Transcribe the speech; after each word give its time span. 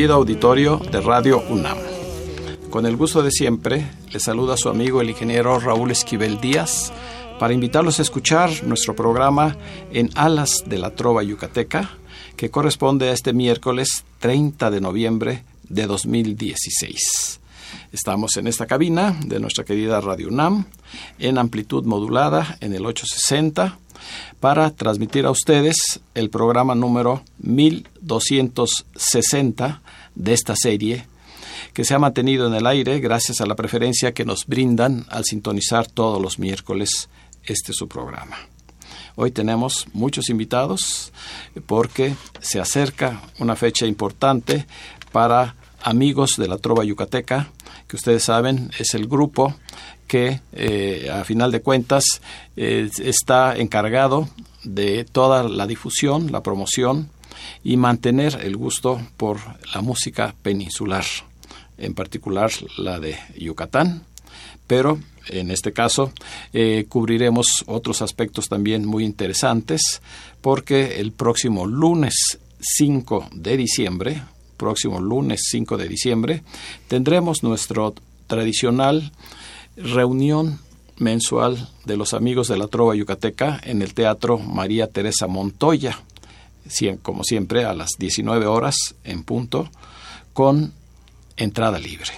Distinguido 0.00 0.16
auditorio 0.16 0.80
de 0.90 1.00
Radio 1.02 1.42
UNAM. 1.50 1.76
Con 2.70 2.86
el 2.86 2.96
gusto 2.96 3.22
de 3.22 3.30
siempre, 3.30 3.86
le 4.10 4.18
saluda 4.18 4.56
su 4.56 4.70
amigo 4.70 5.02
el 5.02 5.10
ingeniero 5.10 5.60
Raúl 5.60 5.90
Esquivel 5.90 6.40
Díaz 6.40 6.90
para 7.38 7.52
invitarlos 7.52 7.98
a 7.98 8.02
escuchar 8.02 8.64
nuestro 8.64 8.96
programa 8.96 9.58
en 9.92 10.08
Alas 10.14 10.64
de 10.64 10.78
la 10.78 10.94
Trova 10.94 11.22
Yucateca, 11.22 11.90
que 12.34 12.50
corresponde 12.50 13.10
a 13.10 13.12
este 13.12 13.34
miércoles 13.34 14.06
30 14.20 14.70
de 14.70 14.80
noviembre 14.80 15.44
de 15.68 15.86
2016. 15.86 17.38
Estamos 17.92 18.38
en 18.38 18.46
esta 18.46 18.66
cabina 18.66 19.14
de 19.26 19.38
nuestra 19.38 19.64
querida 19.64 20.00
Radio 20.00 20.28
UNAM 20.28 20.64
en 21.18 21.36
amplitud 21.36 21.84
modulada 21.84 22.56
en 22.62 22.72
el 22.72 22.86
860 22.86 23.76
para 24.40 24.70
transmitir 24.70 25.26
a 25.26 25.30
ustedes 25.30 26.00
el 26.14 26.30
programa 26.30 26.74
número 26.74 27.22
1260 27.40 29.82
de 30.20 30.34
esta 30.34 30.54
serie 30.54 31.06
que 31.72 31.84
se 31.84 31.94
ha 31.94 31.98
mantenido 31.98 32.46
en 32.46 32.54
el 32.54 32.66
aire 32.66 33.00
gracias 33.00 33.40
a 33.40 33.46
la 33.46 33.54
preferencia 33.54 34.12
que 34.12 34.24
nos 34.24 34.46
brindan 34.46 35.06
al 35.08 35.24
sintonizar 35.24 35.86
todos 35.86 36.20
los 36.20 36.38
miércoles 36.38 37.08
este 37.44 37.72
su 37.72 37.88
programa. 37.88 38.36
Hoy 39.16 39.30
tenemos 39.30 39.86
muchos 39.92 40.28
invitados 40.28 41.12
porque 41.66 42.14
se 42.40 42.60
acerca 42.60 43.22
una 43.38 43.56
fecha 43.56 43.86
importante 43.86 44.66
para 45.12 45.56
amigos 45.82 46.36
de 46.36 46.48
la 46.48 46.58
Trova 46.58 46.84
Yucateca, 46.84 47.50
que 47.88 47.96
ustedes 47.96 48.24
saben 48.24 48.70
es 48.78 48.94
el 48.94 49.06
grupo 49.06 49.54
que 50.06 50.40
eh, 50.52 51.10
a 51.12 51.24
final 51.24 51.50
de 51.50 51.62
cuentas 51.62 52.04
eh, 52.56 52.90
está 52.98 53.56
encargado 53.56 54.28
de 54.64 55.04
toda 55.04 55.44
la 55.44 55.66
difusión, 55.66 56.32
la 56.32 56.42
promoción 56.42 57.10
y 57.62 57.76
mantener 57.76 58.38
el 58.42 58.56
gusto 58.56 59.00
por 59.16 59.38
la 59.74 59.80
música 59.80 60.34
peninsular, 60.42 61.04
en 61.78 61.94
particular 61.94 62.50
la 62.78 62.98
de 62.98 63.16
Yucatán, 63.36 64.04
pero 64.66 64.98
en 65.28 65.50
este 65.50 65.72
caso 65.72 66.12
eh, 66.52 66.86
cubriremos 66.88 67.64
otros 67.66 68.02
aspectos 68.02 68.48
también 68.48 68.84
muy 68.86 69.04
interesantes 69.04 70.00
porque 70.40 71.00
el 71.00 71.12
próximo 71.12 71.66
lunes 71.66 72.38
5 72.60 73.30
de 73.32 73.56
diciembre, 73.56 74.22
próximo 74.56 75.00
lunes 75.00 75.42
5 75.50 75.76
de 75.76 75.88
diciembre, 75.88 76.42
tendremos 76.88 77.42
nuestro 77.42 77.94
tradicional 78.26 79.12
reunión 79.76 80.60
mensual 80.98 81.68
de 81.84 81.96
los 81.96 82.14
amigos 82.14 82.48
de 82.48 82.58
la 82.58 82.68
Trova 82.68 82.94
Yucateca 82.94 83.60
en 83.64 83.82
el 83.82 83.94
Teatro 83.94 84.38
María 84.38 84.86
Teresa 84.86 85.26
Montoya, 85.26 85.98
como 87.02 87.24
siempre 87.24 87.64
a 87.64 87.74
las 87.74 87.90
19 87.98 88.46
horas 88.46 88.94
en 89.04 89.22
punto, 89.22 89.68
con 90.32 90.72
entrada 91.36 91.78
libre. 91.78 92.12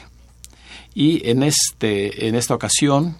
Y 0.94 1.28
en, 1.28 1.42
este, 1.42 2.28
en 2.28 2.34
esta 2.34 2.54
ocasión, 2.54 3.16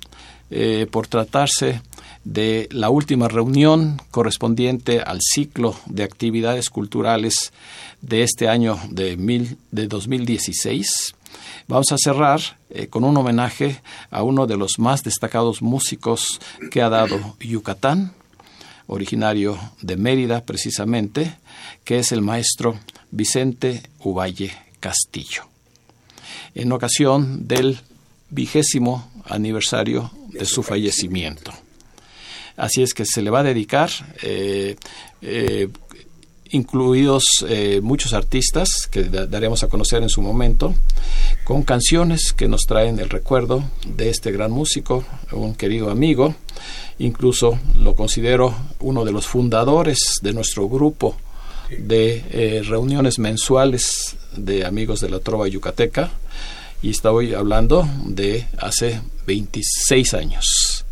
eh, 0.51 0.87
por 0.91 1.07
tratarse 1.07 1.81
de 2.25 2.69
la 2.71 2.91
última 2.91 3.29
reunión 3.29 4.01
correspondiente 4.11 5.01
al 5.01 5.19
ciclo 5.21 5.75
de 5.87 6.05
actividades 6.05 6.71
culturales 6.71 7.53
de 8.01 8.23
este 8.23 8.49
año 8.49 8.79
de, 8.91 9.17
mil, 9.17 9.59
de 9.71 9.89
2016, 9.89 11.15
Vamos 11.69 11.93
a 11.93 11.97
cerrar 11.97 12.41
eh, 12.71 12.89
con 12.89 13.05
un 13.05 13.17
homenaje 13.17 13.81
a 14.11 14.23
uno 14.23 14.47
de 14.47 14.57
los 14.57 14.79
más 14.79 15.03
destacados 15.03 15.63
músicos 15.63 16.41
que 16.71 16.83
ha 16.83 16.89
dado 16.89 17.37
Yucatán, 17.41 18.13
originario 18.93 19.59
de 19.81 19.97
Mérida 19.97 20.45
precisamente, 20.45 21.37
que 21.85 21.99
es 21.99 22.13
el 22.13 22.21
maestro 22.21 22.79
Vicente 23.11 23.83
Uvalle 24.01 24.53
Castillo. 24.81 25.45
En 26.55 26.73
ocasión 26.73 27.49
del 27.49 27.81
vigésimo 28.31 29.11
aniversario 29.25 30.11
de 30.29 30.45
su 30.45 30.63
fallecimiento. 30.63 31.53
Así 32.57 32.83
es 32.83 32.93
que 32.95 33.05
se 33.07 33.23
le 33.23 33.31
va 33.31 33.41
a 33.41 33.45
dedicar 33.45 33.91
eh, 34.23 34.77
eh, 35.23 35.69
incluidos 36.53 37.25
eh, 37.49 37.81
muchos 37.83 38.13
artistas 38.13 38.87
que 38.91 39.05
daremos 39.05 39.63
a 39.63 39.69
conocer 39.69 40.03
en 40.03 40.11
su 40.11 40.21
momento, 40.21 40.75
con 41.45 41.63
canciones 41.63 42.33
que 42.33 42.47
nos 42.47 42.63
traen 42.63 42.99
el 42.99 43.09
recuerdo 43.09 43.65
de 43.87 44.11
este 44.11 44.31
gran 44.33 44.51
músico, 44.51 45.05
un 45.33 45.55
querido 45.55 45.91
amigo, 45.91 46.35
incluso 47.03 47.59
lo 47.79 47.95
considero 47.95 48.55
uno 48.81 49.05
de 49.05 49.13
los 49.13 49.27
fundadores 49.27 50.21
de 50.23 50.33
nuestro 50.33 50.69
grupo 50.69 51.17
de 51.77 52.25
eh, 52.31 52.63
reuniones 52.63 53.19
mensuales 53.19 54.17
de 54.37 54.65
amigos 54.65 55.01
de 55.01 55.11
la 55.11 55.19
Trova 55.19 55.49
Yucateca, 55.49 56.11
y 56.81 56.91
estoy 56.91 57.35
hablando 57.35 57.89
de 58.07 58.47
hace 58.59 59.01
26 59.27 60.15
años. 60.15 60.85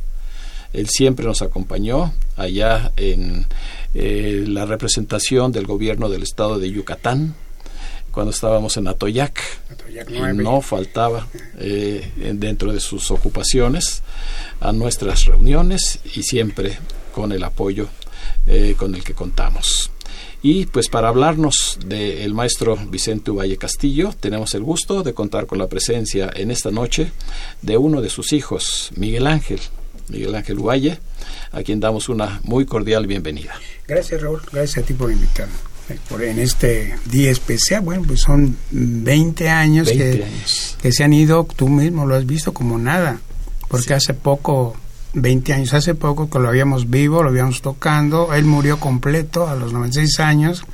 Él 0.72 0.88
siempre 0.88 1.26
nos 1.26 1.42
acompañó 1.42 2.12
allá 2.36 2.92
en 2.96 3.46
eh, 3.94 4.44
la 4.46 4.66
representación 4.66 5.52
del 5.52 5.66
gobierno 5.66 6.08
del 6.08 6.22
estado 6.22 6.58
de 6.58 6.70
Yucatán, 6.70 7.34
cuando 8.12 8.30
estábamos 8.30 8.76
en 8.76 8.88
Atoyac, 8.88 9.40
y 10.08 10.36
no 10.36 10.60
faltaba 10.60 11.26
eh, 11.58 12.10
dentro 12.34 12.72
de 12.72 12.80
sus 12.80 13.10
ocupaciones 13.10 14.02
a 14.60 14.72
nuestras 14.72 15.24
reuniones 15.24 16.00
y 16.14 16.22
siempre 16.22 16.78
con 17.12 17.32
el 17.32 17.42
apoyo 17.44 17.88
eh, 18.46 18.74
con 18.76 18.94
el 18.94 19.04
que 19.04 19.14
contamos. 19.14 19.90
Y 20.42 20.66
pues 20.66 20.88
para 20.88 21.08
hablarnos 21.08 21.78
del 21.84 22.32
maestro 22.32 22.76
Vicente 22.76 23.30
Valle 23.30 23.58
Castillo, 23.58 24.14
tenemos 24.18 24.54
el 24.54 24.62
gusto 24.62 25.02
de 25.02 25.12
contar 25.12 25.46
con 25.46 25.58
la 25.58 25.68
presencia 25.68 26.30
en 26.34 26.50
esta 26.50 26.70
noche 26.70 27.12
de 27.60 27.76
uno 27.76 28.00
de 28.00 28.08
sus 28.08 28.32
hijos, 28.32 28.90
Miguel 28.96 29.26
Ángel. 29.26 29.60
Miguel 30.08 30.34
Ángel 30.34 30.56
Valle, 30.58 30.98
a 31.52 31.62
quien 31.62 31.78
damos 31.78 32.08
una 32.08 32.40
muy 32.42 32.66
cordial 32.66 33.06
bienvenida. 33.06 33.54
Gracias, 33.86 34.20
Raúl. 34.20 34.40
Gracias 34.50 34.82
a 34.82 34.86
ti 34.86 34.94
por 34.94 35.12
invitarme. 35.12 35.54
Por 36.08 36.22
en 36.22 36.38
este 36.38 36.94
día 37.06 37.30
especial, 37.30 37.82
bueno, 37.82 38.02
pues 38.06 38.20
son 38.20 38.56
20 38.70 39.48
años, 39.48 39.88
que, 39.88 40.24
que 40.80 40.92
se 40.92 41.04
han 41.04 41.12
ido, 41.12 41.44
tú 41.44 41.68
mismo 41.68 42.06
lo 42.06 42.14
has 42.14 42.26
visto 42.26 42.52
como 42.52 42.78
nada, 42.78 43.20
porque 43.68 43.94
hace 43.94 44.14
poco 44.14 44.76
20 45.14 45.52
años, 45.52 45.74
hace 45.74 45.94
poco 45.94 46.30
que 46.30 46.38
lo 46.38 46.48
habíamos 46.48 46.88
vivo, 46.88 47.22
lo 47.22 47.30
habíamos 47.30 47.62
tocando, 47.62 48.32
él 48.34 48.44
murió 48.44 48.78
completo 48.78 49.48
a 49.48 49.56
los 49.56 49.72
96 49.72 50.20
años, 50.20 50.64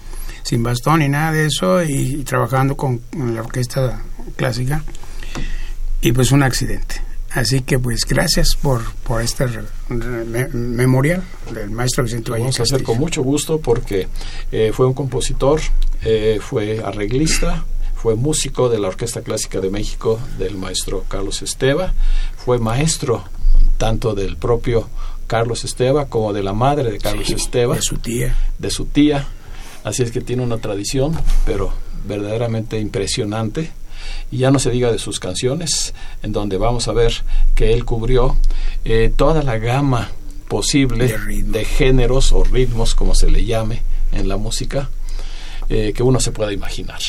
sin 0.42 0.62
bastón 0.62 1.00
ni 1.00 1.08
nada 1.08 1.32
de 1.32 1.46
eso, 1.46 1.82
y, 1.82 2.22
trabajando 2.24 2.76
con 2.76 3.00
la 3.16 3.40
orquesta 3.40 4.02
clásica, 4.36 4.82
y 6.00 6.12
pues 6.12 6.32
un 6.32 6.42
accidente. 6.42 7.05
Así 7.36 7.60
que 7.60 7.78
pues 7.78 8.06
gracias 8.08 8.56
por, 8.56 8.80
por 9.06 9.20
este 9.20 9.46
memorial 10.54 11.22
del 11.52 11.70
maestro 11.70 12.02
Vicente 12.02 12.30
Valle. 12.30 12.44
Vamos 12.44 12.60
a 12.60 12.62
hacer 12.62 12.82
con 12.82 12.98
mucho 12.98 13.22
gusto 13.22 13.60
porque 13.60 14.08
eh, 14.50 14.70
fue 14.72 14.86
un 14.86 14.94
compositor, 14.94 15.60
eh, 16.02 16.38
fue 16.40 16.82
arreglista, 16.82 17.66
fue 17.94 18.14
músico 18.14 18.70
de 18.70 18.78
la 18.78 18.88
Orquesta 18.88 19.20
Clásica 19.20 19.60
de 19.60 19.68
México 19.68 20.18
del 20.38 20.56
maestro 20.56 21.04
Carlos 21.08 21.42
Esteva, 21.42 21.92
fue 22.38 22.58
maestro 22.58 23.22
tanto 23.76 24.14
del 24.14 24.38
propio 24.38 24.88
Carlos 25.26 25.62
Esteva 25.66 26.06
como 26.06 26.32
de 26.32 26.42
la 26.42 26.54
madre 26.54 26.90
de 26.90 26.98
Carlos 26.98 27.28
Esteva. 27.28 27.74
De 27.74 27.82
su 27.82 27.98
tía. 27.98 28.34
De 28.58 28.70
su 28.70 28.86
tía. 28.86 29.28
Así 29.84 30.02
es 30.02 30.10
que 30.10 30.22
tiene 30.22 30.42
una 30.42 30.56
tradición, 30.56 31.14
pero 31.44 31.70
verdaderamente 32.06 32.80
impresionante 32.80 33.72
y 34.30 34.38
ya 34.38 34.50
no 34.50 34.58
se 34.58 34.70
diga 34.70 34.90
de 34.90 34.98
sus 34.98 35.20
canciones, 35.20 35.94
en 36.22 36.32
donde 36.32 36.58
vamos 36.58 36.88
a 36.88 36.92
ver 36.92 37.12
que 37.54 37.72
él 37.72 37.84
cubrió 37.84 38.36
eh, 38.84 39.12
toda 39.14 39.42
la 39.42 39.58
gama 39.58 40.10
posible 40.48 41.16
de, 41.44 41.64
géneros 41.64 42.32
o 42.32 42.44
ritmos, 42.44 42.94
como 42.94 43.14
se 43.14 43.30
le 43.30 43.44
llame 43.44 43.82
en 44.12 44.28
la 44.28 44.36
música, 44.36 44.90
eh, 45.68 45.92
que 45.94 46.02
uno 46.02 46.20
se 46.20 46.32
pueda 46.32 46.52
imaginar. 46.52 47.00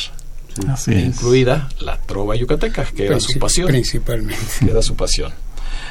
incluida 0.86 1.68
la 1.80 1.98
trova 1.98 2.34
yucateca, 2.36 2.84
que 2.84 3.06
era 3.06 3.20
su 3.20 3.38
pasión. 3.38 3.68
Principalmente. 3.68 4.44
Que 4.60 4.70
era 4.70 4.82
su 4.82 4.94
pasión. 4.94 5.32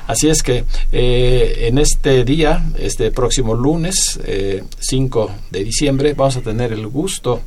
Así 0.07 0.29
es 0.29 0.41
que 0.41 0.63
eh, 0.91 1.67
en 1.67 1.77
este 1.77 2.23
día, 2.23 2.63
este 2.79 3.11
próximo 3.11 3.53
lunes, 3.53 4.19
5 4.79 5.31
de 5.51 5.63
diciembre, 5.63 6.13
vamos 6.13 6.37
a 6.37 6.41
tener 6.41 6.73
el 6.73 6.87
gusto 6.87 7.41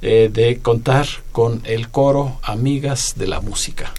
de 0.00 0.58
contar 0.60 1.06
con 1.32 1.62
el 1.64 1.88
coro 1.88 2.38
Amigas 2.42 3.14
de 3.16 3.26
la 3.26 3.40
Música, 3.40 3.94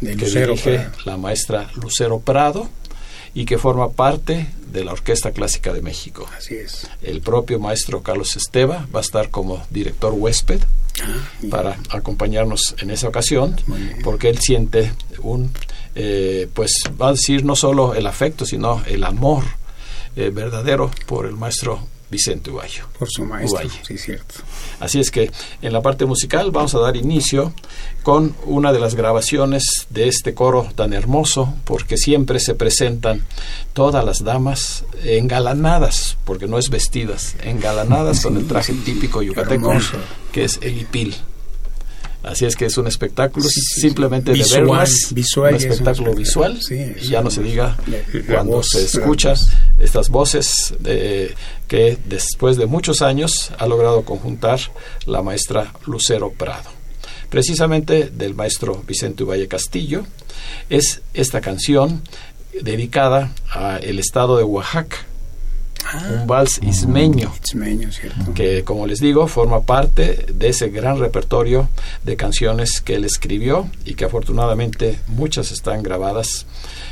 De 0.00 0.16
que 0.16 0.24
Lucero 0.24 0.52
dirige 0.52 0.78
Prado. 0.78 0.92
la 1.04 1.16
maestra 1.18 1.70
Lucero 1.74 2.20
Prado 2.20 2.70
y 3.34 3.44
que 3.44 3.58
forma 3.58 3.90
parte 3.90 4.46
de 4.72 4.84
la 4.84 4.92
Orquesta 4.92 5.32
Clásica 5.32 5.74
de 5.74 5.82
México. 5.82 6.26
Así 6.38 6.54
es. 6.54 6.88
El 7.02 7.20
propio 7.20 7.58
maestro 7.58 8.02
Carlos 8.02 8.34
Esteva 8.36 8.86
va 8.94 9.00
a 9.00 9.02
estar 9.02 9.28
como 9.30 9.62
director 9.70 10.14
huésped 10.14 10.62
Ah, 11.00 11.24
para 11.50 11.78
acompañarnos 11.90 12.74
en 12.78 12.90
esa 12.90 13.08
ocasión, 13.08 13.56
porque 14.04 14.28
él 14.28 14.38
siente 14.40 14.92
un, 15.22 15.50
eh, 15.94 16.48
pues 16.52 16.72
va 17.00 17.08
a 17.08 17.12
decir 17.12 17.44
no 17.44 17.56
solo 17.56 17.94
el 17.94 18.06
afecto, 18.06 18.44
sino 18.44 18.82
el 18.86 19.04
amor 19.04 19.44
eh, 20.16 20.30
verdadero 20.30 20.90
por 21.06 21.26
el 21.26 21.32
maestro 21.32 21.86
Vicente 22.12 22.50
Ubayo. 22.50 22.84
Por 22.98 23.08
su 23.10 23.24
maestro, 23.24 23.66
sí, 23.82 23.96
cierto. 23.96 24.34
Así 24.80 25.00
es 25.00 25.10
que 25.10 25.30
en 25.62 25.72
la 25.72 25.80
parte 25.80 26.04
musical 26.04 26.50
vamos 26.50 26.74
a 26.74 26.78
dar 26.78 26.94
inicio 26.94 27.54
con 28.02 28.36
una 28.44 28.70
de 28.70 28.78
las 28.78 28.94
grabaciones 28.94 29.86
de 29.88 30.08
este 30.08 30.34
coro 30.34 30.68
tan 30.74 30.92
hermoso, 30.92 31.54
porque 31.64 31.96
siempre 31.96 32.38
se 32.38 32.54
presentan 32.54 33.22
todas 33.72 34.04
las 34.04 34.22
damas 34.22 34.84
engalanadas, 35.02 36.18
porque 36.24 36.46
no 36.46 36.58
es 36.58 36.68
vestidas, 36.68 37.34
engalanadas 37.42 38.20
con 38.22 38.36
el 38.36 38.46
traje 38.46 38.74
típico 38.74 39.22
yucateco, 39.22 39.70
hermoso. 39.70 39.96
que 40.32 40.44
es 40.44 40.58
el 40.60 40.78
hipil. 40.78 41.16
Así 42.22 42.44
es 42.44 42.54
que 42.54 42.66
es 42.66 42.78
un 42.78 42.86
espectáculo 42.86 43.44
Sí, 43.48 43.60
simplemente 43.80 44.32
sí. 44.32 44.38
de 44.38 44.44
Visual, 44.44 44.62
verlas, 44.62 45.12
visual 45.12 45.54
un 45.54 45.54
y 45.54 45.56
es 45.58 45.64
un 45.64 45.72
espectáculo 45.72 46.14
visual, 46.14 46.58
Sí, 46.62 46.94
y 47.02 47.08
ya 47.08 47.20
no 47.22 47.30
se 47.30 47.42
diga 47.42 47.76
cuando 48.28 48.56
voz, 48.56 48.68
se 48.70 48.84
escucha 48.84 49.34
estas 49.78 50.08
voces 50.08 50.74
eh, 50.84 51.34
que 51.66 51.98
después 52.04 52.56
de 52.56 52.66
muchos 52.66 53.02
años 53.02 53.50
ha 53.58 53.66
logrado 53.66 54.04
conjuntar 54.04 54.60
la 55.06 55.22
maestra 55.22 55.72
Lucero 55.86 56.30
Prado. 56.30 56.70
Precisamente 57.28 58.10
del 58.10 58.34
maestro 58.34 58.84
Vicente 58.86 59.24
Valle 59.24 59.48
Castillo 59.48 60.04
es 60.68 61.00
esta 61.14 61.40
canción 61.40 62.02
dedicada 62.60 63.34
al 63.50 63.98
estado 63.98 64.36
de 64.36 64.44
Oaxaca, 64.44 64.98
un 66.10 66.26
vals 66.26 66.60
ismeño 66.62 67.32
cierto. 67.92 68.34
que 68.34 68.64
como 68.64 68.86
les 68.86 69.00
digo 69.00 69.26
forma 69.26 69.62
parte 69.62 70.26
de 70.32 70.48
ese 70.48 70.68
gran 70.68 70.98
repertorio 70.98 71.68
de 72.04 72.16
canciones 72.16 72.80
que 72.80 72.94
él 72.94 73.04
escribió 73.04 73.68
y 73.84 73.94
que 73.94 74.04
afortunadamente 74.04 74.98
muchas 75.08 75.52
están 75.52 75.82
grabadas 75.82 76.46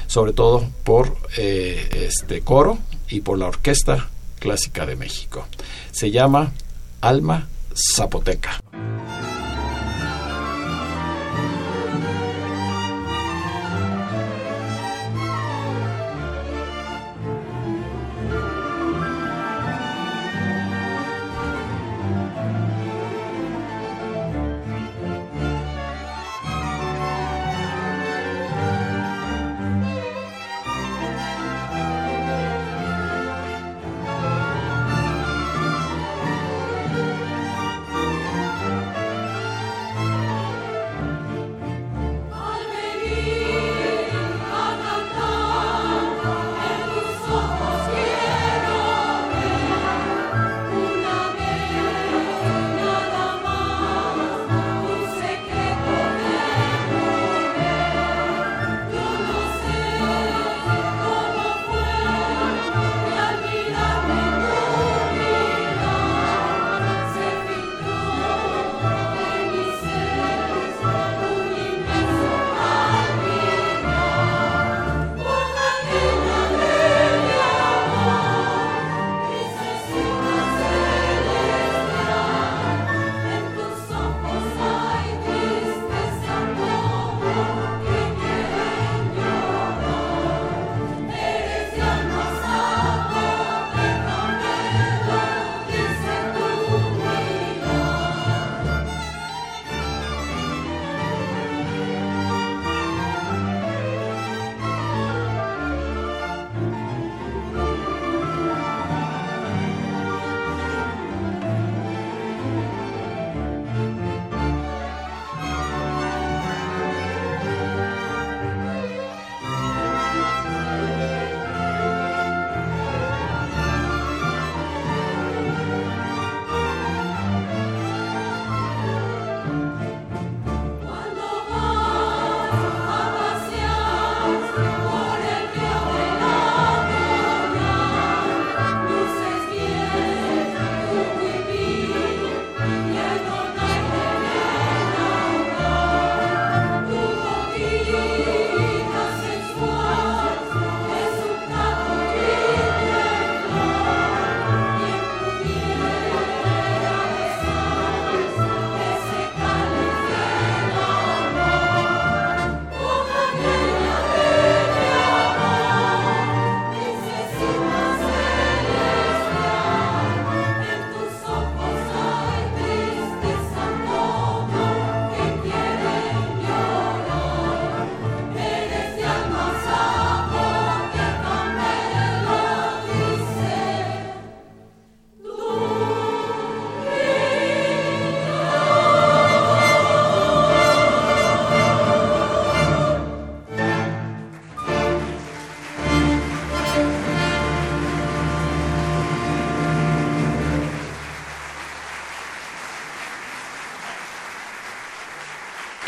sobre 0.06 0.32
todo 0.32 0.68
por 0.84 1.16
eh, 1.36 2.08
este 2.08 2.40
coro 2.42 2.78
y 3.08 3.20
por 3.20 3.38
la 3.38 3.46
Orquesta 3.46 4.08
Clásica 4.38 4.86
de 4.86 4.96
México. 4.96 5.46
Se 5.92 6.10
llama 6.10 6.52
Alma 7.00 7.48
Zapoteca. 7.74 8.60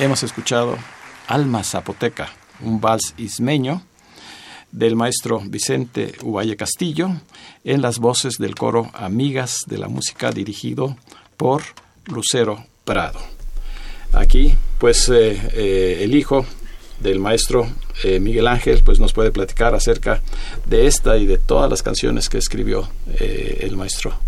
Hemos 0.03 0.25
escuchado 0.25 0.77
Alma 1.29 1.63
Zapoteca, 1.63 2.29
un 2.61 2.81
vals 2.81 3.15
ismeño 3.19 3.85
del 4.73 4.97
maestro 4.97 5.41
Vicente 5.47 6.15
Uvalle 6.25 6.57
Castillo 6.57 7.13
en 7.63 7.83
las 7.83 8.01
voces 8.01 8.35
del 8.37 8.57
coro 8.57 8.91
Amigas 8.95 9.59
de 9.69 9.79
la 9.79 9.87
Música 9.87 10.33
dirigido 10.33 10.97
por 11.37 11.63
Lucero 12.07 12.67
Prado. 12.85 13.21
Aquí, 14.13 14.57
pues, 14.81 15.09
eh, 15.09 15.41
eh, 15.55 15.99
el 16.01 16.17
hijo 16.17 16.45
del 16.99 17.21
maestro 17.21 17.69
eh, 18.03 18.19
Miguel 18.19 18.49
Ángel, 18.49 18.83
pues 18.85 18.99
nos 18.99 19.13
puede 19.13 19.31
platicar 19.31 19.73
acerca 19.77 20.21
de 20.67 20.89
esta 20.89 21.17
y 21.17 21.27
de 21.27 21.39
todas 21.39 21.71
las 21.71 21.85
canciones 21.85 22.29
que 22.29 22.39
escribió 22.39 22.89
el 23.21 23.77
maestro. 23.77 24.19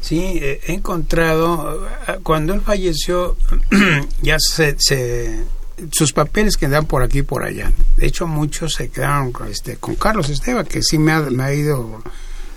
Sí, 0.00 0.16
he 0.40 0.60
encontrado, 0.72 1.86
eh, 2.08 2.18
cuando 2.22 2.54
él 2.54 2.60
falleció, 2.62 3.36
ya 4.22 4.36
se, 4.38 4.76
se- 4.78 5.44
sus 5.92 6.12
papeles 6.12 6.56
quedan 6.56 6.86
por 6.86 7.02
aquí 7.02 7.18
y 7.18 7.22
por 7.22 7.42
allá. 7.44 7.70
De 7.96 8.06
hecho, 8.06 8.26
muchos 8.26 8.74
se 8.74 8.88
quedaron 8.88 9.30
con, 9.32 9.48
este, 9.48 9.76
con 9.76 9.94
Carlos 9.96 10.28
Esteba, 10.30 10.64
que 10.64 10.82
sí 10.82 10.98
me 10.98 11.12
ha, 11.12 11.52
ido 11.54 12.02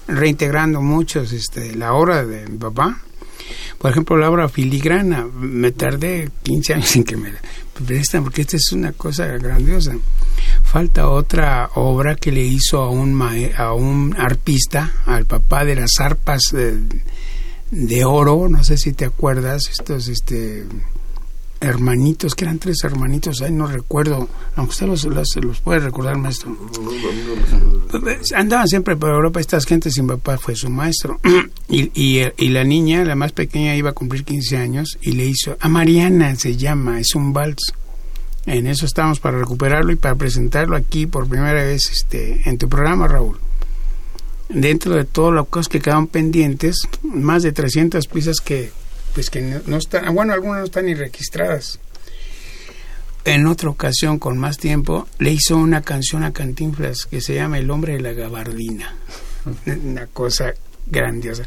reintegrando 0.07 0.81
muchos 0.81 1.31
este, 1.31 1.75
la 1.75 1.93
obra 1.93 2.25
de 2.25 2.47
mi 2.47 2.57
papá. 2.57 2.99
Por 3.77 3.91
ejemplo, 3.91 4.17
la 4.17 4.29
obra 4.29 4.47
filigrana, 4.49 5.25
me 5.33 5.71
tardé 5.71 6.29
15 6.43 6.73
años 6.75 6.95
en 6.95 7.03
que 7.03 7.17
me 7.17 7.33
prestan, 7.85 8.23
porque 8.23 8.41
esta 8.41 8.55
es 8.57 8.71
una 8.71 8.93
cosa 8.93 9.25
grandiosa. 9.27 9.93
Falta 10.63 11.09
otra 11.09 11.69
obra 11.75 12.15
que 12.15 12.31
le 12.31 12.41
hizo 12.41 12.81
a 12.81 12.89
un, 12.89 13.13
mae- 13.13 13.53
a 13.57 13.73
un 13.73 14.15
arpista, 14.17 14.93
al 15.05 15.25
papá 15.25 15.65
de 15.65 15.75
las 15.75 15.99
arpas 15.99 16.41
de, 16.53 16.77
de 17.73 18.05
oro, 18.05 18.47
no 18.49 18.63
sé 18.63 18.77
si 18.77 18.93
te 18.93 19.05
acuerdas, 19.05 19.63
estos 19.71 20.07
este 20.07 20.65
hermanitos, 21.63 22.35
que 22.35 22.43
eran 22.43 22.59
tres 22.59 22.83
hermanitos, 22.83 23.41
ahí 23.41 23.51
no 23.51 23.67
recuerdo, 23.67 24.27
aunque 24.55 24.71
usted 24.71 24.85
los, 24.85 25.05
los, 25.05 25.35
los 25.37 25.61
puede 25.61 25.79
recordar, 25.79 26.17
maestro. 26.17 26.55
Andaban 28.35 28.67
siempre 28.67 28.97
por 28.97 29.09
Europa 29.09 29.39
estas 29.39 29.65
gentes, 29.65 29.97
y 29.97 30.01
mi 30.01 30.09
papá 30.09 30.37
fue 30.37 30.55
su 30.55 30.69
maestro. 30.69 31.19
y, 31.69 31.89
y, 31.93 32.21
y 32.37 32.49
la 32.49 32.63
niña, 32.65 33.05
la 33.05 33.15
más 33.15 33.31
pequeña, 33.31 33.75
iba 33.75 33.91
a 33.91 33.93
cumplir 33.93 34.25
15 34.25 34.57
años 34.57 34.97
y 35.01 35.13
le 35.13 35.25
hizo, 35.25 35.55
a 35.59 35.69
Mariana 35.69 36.35
se 36.35 36.57
llama, 36.57 36.99
es 36.99 37.15
un 37.15 37.31
vals. 37.31 37.73
En 38.45 38.67
eso 38.67 38.85
estamos 38.85 39.21
para 39.21 39.37
recuperarlo 39.37 39.93
y 39.93 39.95
para 39.95 40.15
presentarlo 40.15 40.75
aquí 40.75 41.07
por 41.07 41.29
primera 41.29 41.63
vez 41.63 41.89
este, 41.89 42.41
en 42.43 42.57
tu 42.57 42.67
programa, 42.67 43.07
Raúl. 43.07 43.39
Dentro 44.53 44.95
de 44.95 45.05
todas 45.05 45.33
las 45.33 45.47
cosas 45.47 45.67
que 45.67 45.79
quedaron 45.79 46.07
pendientes, 46.07 46.77
más 47.01 47.43
de 47.43 47.51
300 47.51 48.07
piezas 48.07 48.39
que, 48.39 48.71
pues 49.13 49.29
que 49.29 49.41
no, 49.41 49.61
no 49.65 49.77
están, 49.77 50.13
bueno, 50.13 50.33
algunas 50.33 50.59
no 50.59 50.65
están 50.65 50.85
ni 50.85 50.93
registradas. 50.93 51.79
En 53.25 53.47
otra 53.47 53.69
ocasión, 53.69 54.19
con 54.19 54.37
más 54.37 54.57
tiempo, 54.57 55.07
le 55.17 55.31
hizo 55.31 55.55
una 55.55 55.81
canción 55.81 56.23
a 56.23 56.33
Cantinflas 56.33 57.05
que 57.05 57.21
se 57.21 57.35
llama 57.35 57.57
El 57.57 57.71
hombre 57.71 57.93
de 57.93 58.01
la 58.01 58.11
gabardina. 58.11 58.95
Una 59.65 60.07
cosa 60.07 60.53
grandiosa. 60.85 61.43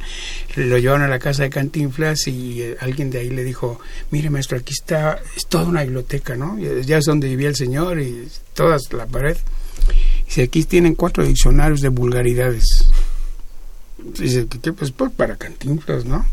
Lo 0.56 0.78
llevaron 0.78 1.02
a 1.02 1.08
la 1.08 1.18
casa 1.18 1.42
de 1.42 1.50
Cantinflas 1.50 2.26
y 2.28 2.62
eh, 2.62 2.76
alguien 2.80 3.10
de 3.10 3.18
ahí 3.18 3.30
le 3.30 3.44
dijo, 3.44 3.78
mire 4.10 4.30
maestro, 4.30 4.56
aquí 4.56 4.72
está, 4.72 5.20
es 5.36 5.46
toda 5.46 5.64
una 5.64 5.82
biblioteca, 5.82 6.34
¿no? 6.34 6.58
Ya 6.58 6.98
es 6.98 7.04
donde 7.04 7.28
vivía 7.28 7.48
el 7.48 7.56
señor 7.56 8.00
y 8.00 8.26
toda 8.54 8.78
la 8.92 9.06
pared. 9.06 9.36
Dice, 10.26 10.42
aquí 10.42 10.64
tienen 10.64 10.94
cuatro 10.94 11.24
diccionarios 11.24 11.80
de 11.80 11.88
vulgaridades. 11.88 12.86
Dice, 13.98 14.46
¿qué? 14.62 14.72
Pues, 14.72 14.90
pues 14.90 15.10
para 15.12 15.36
Cantinflas, 15.36 16.04
¿no? 16.04 16.26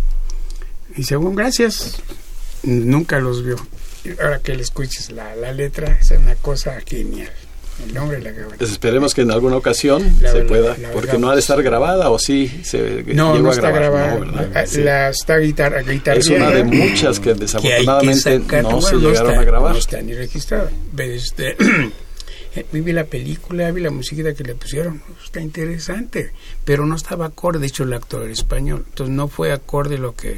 Y 0.95 1.03
según, 1.03 1.35
gracias. 1.35 2.01
Nunca 2.63 3.19
los 3.19 3.43
vio. 3.43 3.55
Ahora 4.21 4.39
que 4.39 4.55
le 4.55 4.61
escuches 4.63 5.11
la, 5.11 5.35
la 5.35 5.51
letra, 5.53 5.97
es 6.01 6.11
una 6.11 6.35
cosa 6.35 6.79
genial. 6.85 7.31
El 7.87 7.93
nombre 7.93 8.17
de 8.19 8.23
la. 8.31 8.55
Pues 8.57 8.69
esperemos 8.69 9.15
que 9.15 9.21
en 9.21 9.31
alguna 9.31 9.55
ocasión 9.55 10.17
La 10.21 10.31
se 10.31 10.41
pueda, 10.43 10.75
porque 10.93 11.17
no 11.17 11.31
ha 11.31 11.33
de 11.33 11.39
estar 11.39 11.61
grabada 11.63 12.11
o 12.11 12.19
sí 12.19 12.61
se 12.63 13.03
No, 13.15 13.39
no 13.39 13.49
a 13.49 13.53
está 13.53 13.71
grabada. 13.71 14.19
La- 14.19 14.67
Sí. 14.67 14.81
Está 14.83 15.37
guitarra, 15.39 15.81
guitarra 15.81 16.19
es 16.19 16.27
una 16.27 16.51
de 16.51 16.63
muchas 16.63 17.19
que 17.19 17.33
desafortunadamente 17.33 18.39
no 18.61 18.79
se 18.81 18.97
llegaron 18.97 19.37
a 19.39 19.43
grabar. 19.43 19.71
No 19.73 19.79
está 19.79 20.01
ni 20.01 20.13
registrada. 20.13 20.69
Este, 20.97 21.55
vi 22.71 22.91
la 22.93 23.05
película, 23.05 23.71
vi 23.71 23.81
la 23.81 23.91
musiquita 23.91 24.33
que 24.33 24.43
le 24.43 24.55
pusieron. 24.55 25.01
Está 25.23 25.41
interesante. 25.41 26.31
Pero 26.65 26.85
no 26.85 26.95
estaba 26.95 27.27
acorde. 27.27 27.59
De 27.59 27.67
hecho, 27.67 27.83
el 27.83 27.93
actor 27.93 28.29
español. 28.29 28.85
Entonces 28.87 29.15
no 29.15 29.27
fue 29.27 29.51
acorde 29.51 29.97
lo 29.97 30.15
que 30.15 30.35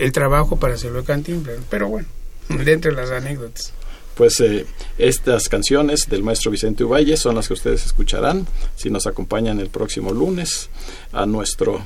el 0.00 0.12
trabajo 0.12 0.56
para 0.56 0.74
hacerlo 0.74 1.04
Cantinflas. 1.04 1.58
Pero 1.68 1.88
bueno, 1.88 2.08
dentro 2.48 2.90
de 2.90 2.96
las 2.96 3.10
anécdotas. 3.10 3.72
Pues 4.14 4.40
eh, 4.40 4.66
estas 4.98 5.48
canciones 5.48 6.06
del 6.08 6.22
maestro 6.22 6.50
Vicente 6.50 6.84
Uvalle 6.84 7.16
son 7.16 7.36
las 7.36 7.48
que 7.48 7.54
ustedes 7.54 7.86
escucharán 7.86 8.46
si 8.76 8.90
nos 8.90 9.06
acompañan 9.06 9.60
el 9.60 9.70
próximo 9.70 10.12
lunes 10.12 10.68
a 11.12 11.24
nuestro 11.24 11.82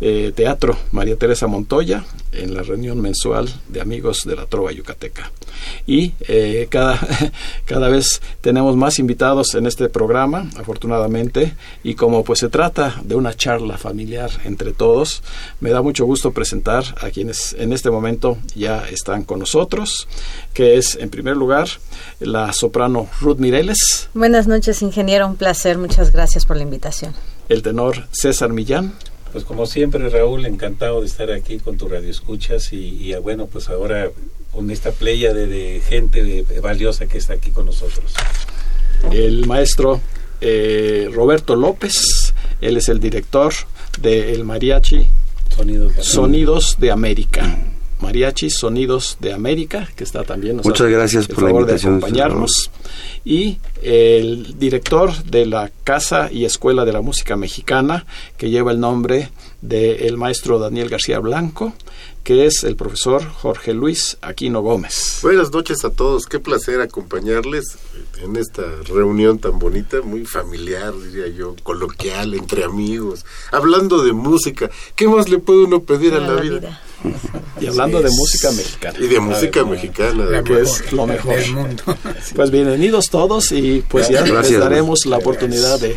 eh, 0.00 0.32
teatro 0.34 0.76
María 0.92 1.16
Teresa 1.16 1.46
Montoya 1.46 2.04
en 2.32 2.54
la 2.54 2.62
reunión 2.62 3.00
mensual 3.00 3.48
de 3.68 3.80
amigos 3.80 4.24
de 4.24 4.36
la 4.36 4.46
Trova 4.46 4.72
Yucateca. 4.72 5.30
Y 5.86 6.12
eh, 6.28 6.66
cada, 6.70 6.98
cada 7.64 7.88
vez 7.88 8.20
tenemos 8.40 8.76
más 8.76 8.98
invitados 8.98 9.54
en 9.54 9.66
este 9.66 9.88
programa, 9.88 10.50
afortunadamente, 10.56 11.54
y 11.82 11.94
como 11.94 12.24
pues 12.24 12.40
se 12.40 12.48
trata 12.48 13.00
de 13.04 13.14
una 13.14 13.34
charla 13.34 13.78
familiar 13.78 14.30
entre 14.44 14.72
todos, 14.72 15.22
me 15.60 15.70
da 15.70 15.82
mucho 15.82 16.04
gusto 16.04 16.32
presentar 16.32 16.84
a 17.00 17.10
quienes 17.10 17.54
en 17.58 17.72
este 17.72 17.90
momento 17.90 18.38
ya 18.54 18.88
están 18.88 19.24
con 19.24 19.38
nosotros, 19.38 20.08
que 20.52 20.76
es 20.76 20.96
en 20.96 21.10
primer 21.10 21.36
lugar 21.36 21.68
la 22.20 22.52
soprano 22.52 23.08
Ruth 23.20 23.38
Mireles, 23.38 24.08
Buenas 24.14 24.46
noches, 24.46 24.82
ingeniero. 24.82 25.26
Un 25.26 25.36
placer. 25.36 25.78
Muchas 25.78 26.12
gracias 26.12 26.46
por 26.46 26.56
la 26.56 26.62
invitación. 26.62 27.14
el 27.48 27.62
tenor 27.62 28.06
César 28.10 28.50
Millán, 28.52 28.94
Pues 29.34 29.44
como 29.44 29.66
siempre, 29.66 30.08
Raúl, 30.08 30.46
encantado 30.46 31.00
de 31.00 31.06
estar 31.08 31.30
aquí 31.32 31.58
con 31.58 31.76
tu 31.76 31.88
radio 31.88 32.08
escuchas 32.08 32.72
y, 32.72 32.76
y, 33.02 33.12
ah, 33.14 33.18
bueno, 33.18 33.46
pues 33.46 33.68
ahora 33.68 34.10
con 34.52 34.70
esta 34.70 34.92
playa 34.92 35.34
de, 35.34 35.46
de 35.48 35.82
gente 35.86 36.22
de- 36.22 36.60
valiosa 36.60 37.06
que 37.06 37.18
está 37.18 37.32
aquí 37.34 37.50
con 37.50 37.66
nosotros. 37.66 38.14
el 39.12 39.44
maestro 39.46 40.00
eh, 40.40 41.10
Roberto 41.12 41.56
López, 41.56 42.32
él 42.60 42.76
es 42.76 42.88
el 42.88 43.00
director 43.00 43.52
del 44.00 44.44
mariachi 44.44 45.06
Sonidos 45.54 45.96
de 45.96 46.02
Sonidos 46.04 46.76
de 46.78 46.90
América. 46.92 47.58
Mariachi 48.00 48.50
Sonidos 48.50 49.16
de 49.20 49.32
América, 49.32 49.88
que 49.96 50.04
está 50.04 50.24
también. 50.24 50.56
nos 50.56 50.66
Muchas 50.66 50.88
gracias 50.88 51.28
el 51.28 51.34
por 51.34 51.44
la 51.44 51.48
favor 51.50 51.62
invitación, 51.62 51.92
De 51.92 52.06
acompañarnos. 52.06 52.70
Y 53.24 53.58
el 53.82 54.58
director 54.58 55.12
de 55.24 55.46
la 55.46 55.70
Casa 55.84 56.30
y 56.30 56.44
Escuela 56.44 56.84
de 56.84 56.92
la 56.92 57.00
Música 57.00 57.36
Mexicana, 57.36 58.06
que 58.36 58.50
lleva 58.50 58.72
el 58.72 58.80
nombre 58.80 59.30
del 59.62 60.16
maestro 60.16 60.58
Daniel 60.58 60.90
García 60.90 61.18
Blanco, 61.20 61.72
que 62.22 62.46
es 62.46 62.64
el 62.64 62.76
profesor 62.76 63.24
Jorge 63.26 63.74
Luis 63.74 64.16
Aquino 64.22 64.62
Gómez. 64.62 65.20
Buenas 65.22 65.52
noches 65.52 65.84
a 65.84 65.90
todos, 65.90 66.26
qué 66.26 66.38
placer 66.38 66.80
acompañarles 66.80 67.76
en 68.22 68.36
esta 68.36 68.62
reunión 68.86 69.38
tan 69.38 69.58
bonita, 69.58 70.00
muy 70.02 70.24
familiar, 70.24 70.94
diría 70.98 71.28
yo, 71.28 71.54
coloquial, 71.62 72.34
entre 72.34 72.64
amigos, 72.64 73.24
hablando 73.52 74.02
de 74.02 74.12
música. 74.12 74.70
¿Qué 74.96 75.06
más 75.06 75.28
le 75.28 75.38
puede 75.38 75.64
uno 75.64 75.82
pedir 75.82 76.14
a 76.14 76.20
la 76.20 76.40
vida? 76.40 76.80
Y 77.60 77.66
hablando 77.66 78.00
de 78.02 78.10
música 78.10 78.50
mexicana. 78.52 78.98
Y 79.00 79.06
de 79.06 79.20
música 79.20 79.64
mexicana. 79.64 80.24
La 80.24 80.42
que 80.42 80.60
es 80.60 80.92
lo 80.92 81.06
mejor. 81.06 81.36
del 81.36 81.52
mundo. 81.52 81.82
Pues 82.34 82.50
bienvenidos 82.50 83.10
todos 83.10 83.52
y 83.52 83.84
pues 83.88 84.08
ya 84.08 84.22
Gracias. 84.22 84.50
les 84.50 84.60
daremos 84.60 85.06
la 85.06 85.18
oportunidad 85.18 85.78
de 85.78 85.94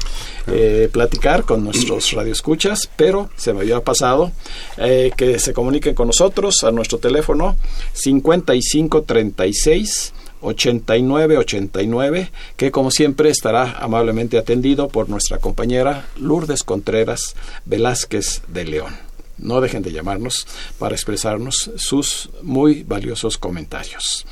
eh, 0.47 0.89
platicar 0.91 1.43
con 1.43 1.63
nuestros 1.63 2.11
radioescuchas, 2.11 2.89
pero 2.95 3.29
se 3.35 3.53
me 3.53 3.61
había 3.61 3.79
pasado 3.81 4.31
eh, 4.77 5.11
que 5.17 5.39
se 5.39 5.53
comuniquen 5.53 5.95
con 5.95 6.05
nosotros 6.07 6.63
a 6.63 6.71
nuestro 6.71 6.99
teléfono 6.99 7.55
5536 7.93 10.13
8989 10.41 12.31
que 12.55 12.71
como 12.71 12.91
siempre 12.91 13.31
estará 13.31 13.79
amablemente 13.79 14.37
atendido 14.37 14.87
por 14.87 15.09
nuestra 15.09 15.39
compañera 15.39 16.07
Lourdes 16.17 16.61
Contreras 16.63 17.35
Velázquez 17.65 18.43
de 18.47 18.65
León. 18.65 19.06
No 19.37 19.61
dejen 19.61 19.83
de 19.83 19.91
llamarnos 19.91 20.47
para 20.79 20.95
expresarnos 20.95 21.71
sus 21.75 22.29
muy 22.41 22.83
valiosos 22.83 23.37
comentarios. 23.37 24.25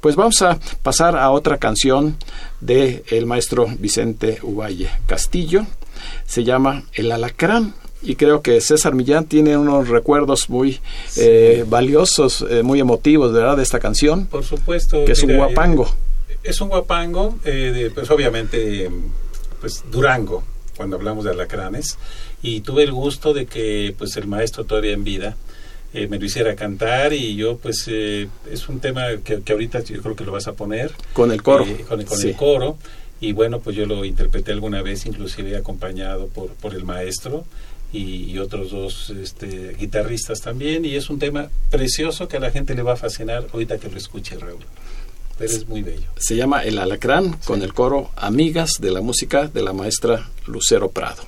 Pues 0.00 0.14
vamos 0.16 0.40
a 0.42 0.58
pasar 0.82 1.16
a 1.16 1.30
otra 1.30 1.58
canción 1.58 2.16
de 2.60 3.04
el 3.08 3.26
maestro 3.26 3.66
Vicente 3.78 4.38
Uvalle 4.42 4.90
Castillo. 5.06 5.66
Se 6.26 6.44
llama 6.44 6.84
El 6.92 7.10
Alacrán. 7.12 7.74
Y 8.06 8.16
creo 8.16 8.42
que 8.42 8.60
César 8.60 8.94
Millán 8.94 9.24
tiene 9.24 9.56
unos 9.56 9.88
recuerdos 9.88 10.50
muy 10.50 10.78
eh, 11.16 11.64
valiosos, 11.66 12.44
eh, 12.50 12.62
muy 12.62 12.78
emotivos, 12.78 13.32
¿verdad? 13.32 13.56
De 13.56 13.62
esta 13.62 13.80
canción, 13.80 14.26
Por 14.26 14.44
supuesto. 14.44 15.06
que 15.06 15.12
es 15.12 15.22
un 15.22 15.34
guapango. 15.34 15.86
eh, 16.28 16.36
es 16.42 16.60
un 16.60 16.68
guapango, 16.68 17.38
eh, 17.46 17.72
de, 17.74 17.90
pues 17.90 18.10
obviamente, 18.10 18.90
pues 19.58 19.82
Durango, 19.90 20.44
cuando 20.76 20.96
hablamos 20.96 21.24
de 21.24 21.30
alacranes. 21.30 21.96
Y 22.44 22.60
tuve 22.60 22.82
el 22.84 22.92
gusto 22.92 23.32
de 23.34 23.46
que 23.46 23.92
pues 23.98 24.16
el 24.16 24.26
maestro 24.28 24.64
todavía 24.64 24.92
en 24.92 25.02
vida 25.02 25.34
eh, 25.94 26.06
me 26.08 26.18
lo 26.18 26.26
hiciera 26.26 26.54
cantar 26.54 27.12
y 27.12 27.34
yo 27.36 27.56
pues 27.56 27.86
eh, 27.88 28.28
es 28.52 28.68
un 28.68 28.80
tema 28.80 29.06
que, 29.24 29.40
que 29.42 29.52
ahorita 29.52 29.80
yo 29.82 30.00
creo 30.02 30.14
que 30.14 30.24
lo 30.24 30.32
vas 30.32 30.46
a 30.46 30.52
poner. 30.52 30.92
Con 31.14 31.32
el 31.32 31.42
coro. 31.42 31.64
eh, 31.64 31.84
con, 31.88 32.00
el- 32.00 32.06
con 32.06 32.18
Sí. 32.18 32.28
el 32.28 32.36
coro. 32.36 32.76
y 33.20 33.32
bueno, 33.32 33.60
pues 33.60 33.74
yo 33.76 33.86
lo 33.86 34.04
interpreté 34.04 34.52
alguna 34.52 34.82
vez, 34.82 35.06
inclusive 35.06 35.56
acompañado 35.56 36.26
por, 36.28 36.48
por 36.50 36.74
el 36.74 36.84
maestro 36.84 37.46
y, 37.92 38.24
y 38.30 38.38
otros 38.38 38.72
dos 38.72 39.08
este, 39.10 39.74
guitarristas 39.78 40.40
también, 40.42 40.84
y 40.84 40.96
es 40.96 41.08
un 41.08 41.18
tema 41.18 41.48
precioso 41.70 42.26
que 42.28 42.36
a 42.36 42.40
la 42.40 42.50
gente 42.50 42.74
le 42.74 42.82
va 42.82 42.94
a 42.94 42.96
fascinar 42.96 43.46
ahorita 43.52 43.78
que 43.78 43.88
lo 43.88 43.96
escuche 43.96 44.36
Raúl. 44.36 44.64
Pero 45.38 45.50
es 45.52 45.66
muy 45.68 45.82
bello. 45.82 46.02
Se 46.18 46.36
llama 46.36 46.64
El 46.64 46.76
Alacrán 46.78 47.38
con 47.46 47.62
el 47.62 47.72
coro 47.72 48.10
Amigas 48.16 48.72
de 48.80 48.90
la 48.90 49.00
música 49.00 49.46
de 49.48 49.62
la 49.62 49.72
maestra 49.72 50.28
Lucero 50.46 50.90
Prado. 50.90 51.22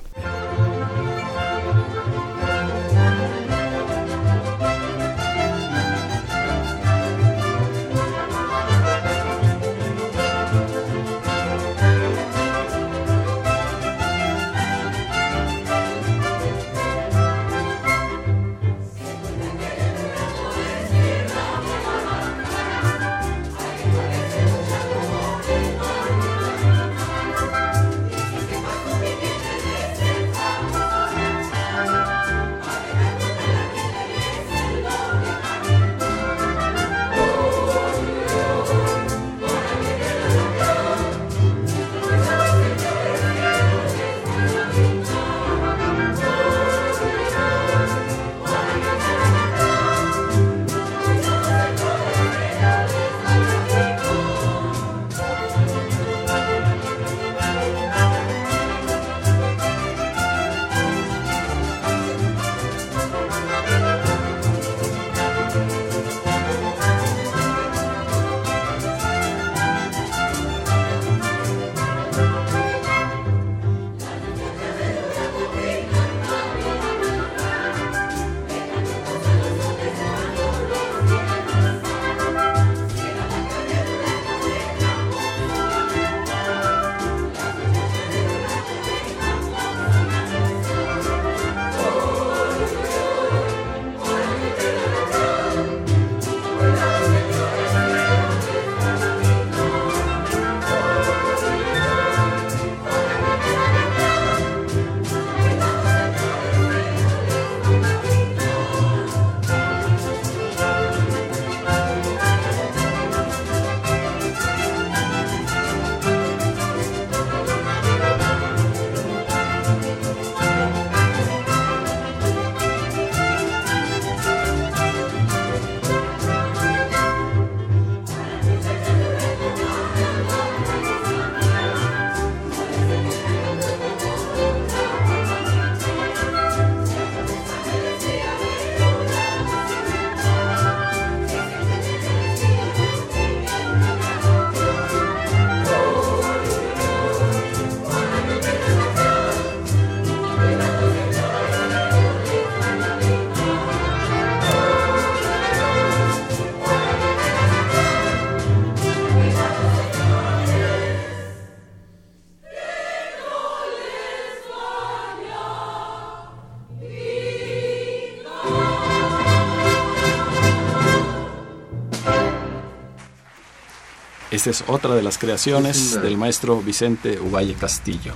Es 174.47 174.63
otra 174.67 174.95
de 174.95 175.01
las 175.03 175.17
creaciones 175.17 176.01
del 176.01 176.17
maestro 176.17 176.61
Vicente 176.61 177.19
Uvalle 177.19 177.53
Castillo. 177.53 178.13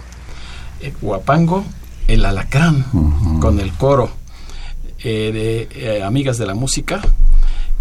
Eh, 0.81 0.93
Huapango, 1.01 1.65
el 2.07 2.25
alacrán, 2.25 2.85
con 3.41 3.59
el 3.59 3.71
coro 3.73 4.09
eh, 4.99 5.67
de 5.71 5.97
eh, 5.97 6.03
Amigas 6.03 6.37
de 6.37 6.45
la 6.45 6.53
Música, 6.53 7.01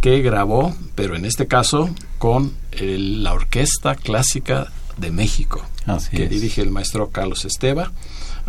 que 0.01 0.21
grabó, 0.23 0.75
pero 0.95 1.15
en 1.17 1.25
este 1.25 1.47
caso 1.47 1.91
con 2.19 2.55
el- 2.73 3.23
la 3.23 3.33
Orquesta 3.35 3.95
Clásica 3.95 4.73
de 4.97 5.11
México, 5.11 5.63
Así 5.87 6.17
que 6.17 6.25
es. 6.25 6.31
dirige 6.31 6.63
el 6.63 6.71
maestro 6.71 7.11
Carlos 7.11 7.45
Esteva, 7.45 7.93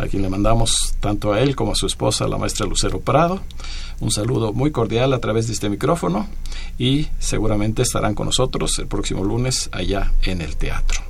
a 0.02 0.08
quien 0.08 0.22
le 0.22 0.28
mandamos 0.28 0.94
tanto 1.00 1.32
a 1.32 1.40
él 1.40 1.54
como 1.54 1.72
a 1.72 1.76
su 1.76 1.86
esposa, 1.86 2.26
la 2.26 2.36
maestra 2.38 2.66
Lucero 2.66 3.00
Prado, 3.00 3.40
un 4.00 4.10
saludo 4.10 4.52
muy 4.52 4.72
cordial 4.72 5.12
a 5.12 5.20
través 5.20 5.46
de 5.46 5.52
este 5.52 5.68
micrófono 5.68 6.26
y 6.78 7.06
seguramente 7.20 7.82
estarán 7.82 8.14
con 8.14 8.26
nosotros 8.26 8.76
el 8.80 8.88
próximo 8.88 9.22
lunes 9.22 9.68
allá 9.72 10.12
en 10.22 10.40
el 10.40 10.56
teatro. 10.56 11.00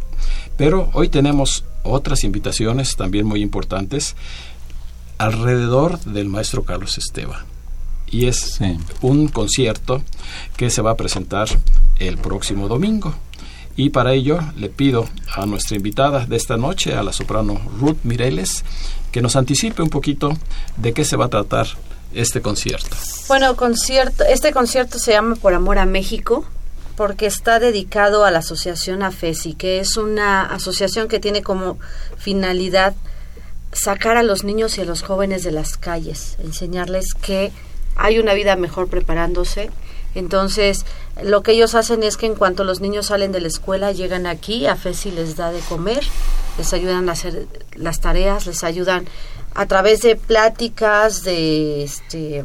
Pero 0.59 0.91
hoy 0.93 1.09
tenemos 1.09 1.65
otras 1.85 2.23
invitaciones 2.25 2.95
también 2.97 3.27
muy 3.27 3.41
importantes 3.41 4.15
alrededor 5.19 5.99
del 6.01 6.29
maestro 6.29 6.65
Carlos 6.65 6.99
Esteva. 6.99 7.45
Y 8.11 8.27
es 8.27 8.57
Sí. 8.59 8.77
un 9.01 9.29
concierto 9.29 10.03
que 10.57 10.69
se 10.69 10.83
va 10.83 10.91
a 10.91 10.97
presentar 10.97 11.49
el 11.99 12.19
próximo 12.19 12.69
domingo. 12.69 13.15
Y 13.77 13.91
para 13.91 14.13
ello 14.13 14.39
le 14.57 14.69
pido 14.69 15.09
a 15.35 15.47
nuestra 15.47 15.77
invitada 15.77 16.27
de 16.27 16.37
esta 16.37 16.57
noche, 16.57 16.95
a 16.95 17.03
la 17.03 17.13
soprano 17.13 17.61
Ruth 17.79 17.99
Mireles, 18.05 18.65
que 19.11 19.23
nos 19.23 19.37
anticipe 19.37 19.83
un 19.83 19.91
poquito 19.91 20.37
de 20.77 20.93
qué 20.93 21.05
se 21.05 21.17
va 21.17 21.27
a 21.27 21.31
tratar 21.31 21.67
este 22.13 22.43
concierto. 22.43 22.97
Bueno, 23.29 23.57
concierto, 23.57 24.25
este 24.25 24.53
concierto 24.53 24.99
se 24.99 25.13
llama 25.13 25.37
Por 25.37 25.55
Amor 25.55 25.79
a 25.79 25.87
México 25.87 26.45
porque 26.97 27.27
está 27.27 27.59
dedicado 27.59 28.25
a 28.25 28.31
la 28.31 28.41
asociación 28.41 29.03
AFESI, 29.03 29.55
que 29.55 29.81
es 29.81 29.97
una 29.97 30.43
asociación 30.43 31.09
que 31.09 31.21
tiene 31.21 31.43
como 31.43 31.79
finalidad 32.19 32.95
sacar 33.73 34.17
a 34.19 34.23
los 34.23 34.45
niños 34.45 34.77
y 34.77 34.83
a 34.83 34.85
los 34.85 35.03
jóvenes 35.03 35.43
de 35.43 35.53
las 35.53 35.79
calles, 35.79 36.37
enseñarles 36.43 37.15
que 37.15 37.51
hay 37.97 38.19
una 38.19 38.35
vida 38.35 38.57
mejor 38.57 38.89
preparándose. 38.89 39.71
Entonces, 40.15 40.85
lo 41.23 41.43
que 41.43 41.53
ellos 41.53 41.75
hacen 41.75 42.03
es 42.03 42.17
que 42.17 42.27
en 42.27 42.35
cuanto 42.35 42.65
los 42.65 42.81
niños 42.81 43.07
salen 43.07 43.33
de 43.33 43.41
la 43.41 43.49
escuela, 43.49 43.93
llegan 43.93 44.27
aquí, 44.27 44.67
AFESI 44.67 45.11
les 45.13 45.37
da 45.37 45.51
de 45.51 45.61
comer, 45.61 46.05
les 46.59 46.73
ayudan 46.73 47.09
a 47.09 47.13
hacer 47.13 47.47
las 47.75 48.01
tareas, 48.01 48.47
les 48.47 48.63
ayudan 48.63 49.07
a 49.55 49.67
través 49.67 50.01
de 50.03 50.17
pláticas, 50.17 51.23
de 51.23 51.85
este 51.85 52.45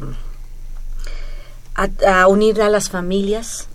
a, 1.74 2.22
a 2.22 2.26
unir 2.26 2.60
a 2.60 2.68
las 2.68 2.90
familias 2.90 3.68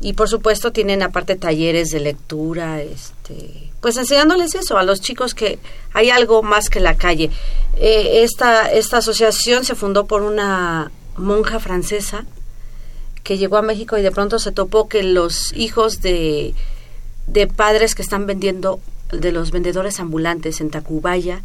y 0.00 0.12
por 0.12 0.28
supuesto 0.28 0.72
tienen 0.72 1.02
aparte 1.02 1.36
talleres 1.36 1.88
de 1.88 2.00
lectura, 2.00 2.82
este, 2.82 3.70
pues 3.80 3.96
enseñándoles 3.96 4.54
eso 4.54 4.76
a 4.76 4.82
los 4.82 5.00
chicos 5.00 5.34
que 5.34 5.58
hay 5.94 6.10
algo 6.10 6.42
más 6.42 6.68
que 6.68 6.80
la 6.80 6.96
calle. 6.96 7.30
Eh, 7.76 8.22
esta 8.22 8.70
esta 8.70 8.98
asociación 8.98 9.64
se 9.64 9.74
fundó 9.74 10.06
por 10.06 10.22
una 10.22 10.90
monja 11.16 11.60
francesa 11.60 12.26
que 13.26 13.38
llegó 13.38 13.56
a 13.56 13.62
México 13.62 13.98
y 13.98 14.02
de 14.02 14.12
pronto 14.12 14.38
se 14.38 14.52
topó 14.52 14.88
que 14.88 15.02
los 15.02 15.52
hijos 15.54 16.00
de 16.00 16.54
de 17.26 17.46
padres 17.46 17.94
que 17.94 18.02
están 18.02 18.26
vendiendo 18.26 18.80
de 19.10 19.32
los 19.32 19.50
vendedores 19.50 20.00
ambulantes 20.00 20.60
en 20.60 20.70
Tacubaya, 20.70 21.42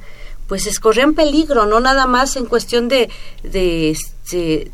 pues 0.48 0.68
es, 0.68 0.80
corrían 0.80 1.14
peligro, 1.14 1.66
no 1.66 1.80
nada 1.80 2.08
más 2.08 2.36
en 2.36 2.46
cuestión 2.46 2.88
de, 2.88 3.10
de, 3.44 3.92
este, 3.92 4.72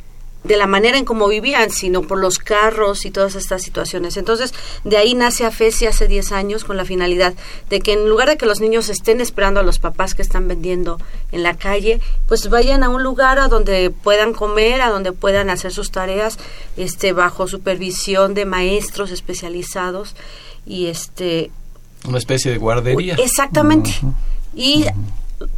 de 0.47 0.57
la 0.57 0.67
manera 0.67 0.97
en 0.97 1.05
cómo 1.05 1.27
vivían, 1.27 1.71
sino 1.71 2.01
por 2.01 2.19
los 2.19 2.39
carros 2.39 3.05
y 3.05 3.11
todas 3.11 3.35
estas 3.35 3.61
situaciones. 3.61 4.17
Entonces, 4.17 4.53
de 4.83 4.97
ahí 4.97 5.13
nace 5.13 5.45
AFESI 5.45 5.87
hace 5.87 6.07
10 6.07 6.31
años 6.31 6.63
con 6.63 6.77
la 6.77 6.85
finalidad 6.85 7.33
de 7.69 7.79
que 7.81 7.93
en 7.93 8.09
lugar 8.09 8.29
de 8.29 8.37
que 8.37 8.45
los 8.45 8.61
niños 8.61 8.89
estén 8.89 9.21
esperando 9.21 9.59
a 9.59 9.63
los 9.63 9.79
papás 9.79 10.15
que 10.15 10.21
están 10.21 10.47
vendiendo 10.47 10.99
en 11.31 11.43
la 11.43 11.55
calle, 11.55 11.99
pues 12.27 12.49
vayan 12.49 12.83
a 12.83 12.89
un 12.89 13.03
lugar 13.03 13.39
a 13.39 13.47
donde 13.47 13.89
puedan 13.89 14.33
comer, 14.33 14.81
a 14.81 14.89
donde 14.89 15.11
puedan 15.11 15.49
hacer 15.49 15.73
sus 15.73 15.91
tareas, 15.91 16.37
este 16.77 17.13
bajo 17.13 17.47
supervisión 17.47 18.33
de 18.33 18.45
maestros 18.45 19.11
especializados 19.11 20.15
y 20.65 20.87
este 20.87 21.51
Una 22.07 22.17
especie 22.17 22.51
de 22.51 22.57
guardería. 22.57 23.15
Exactamente. 23.15 23.91
Y 24.55 24.85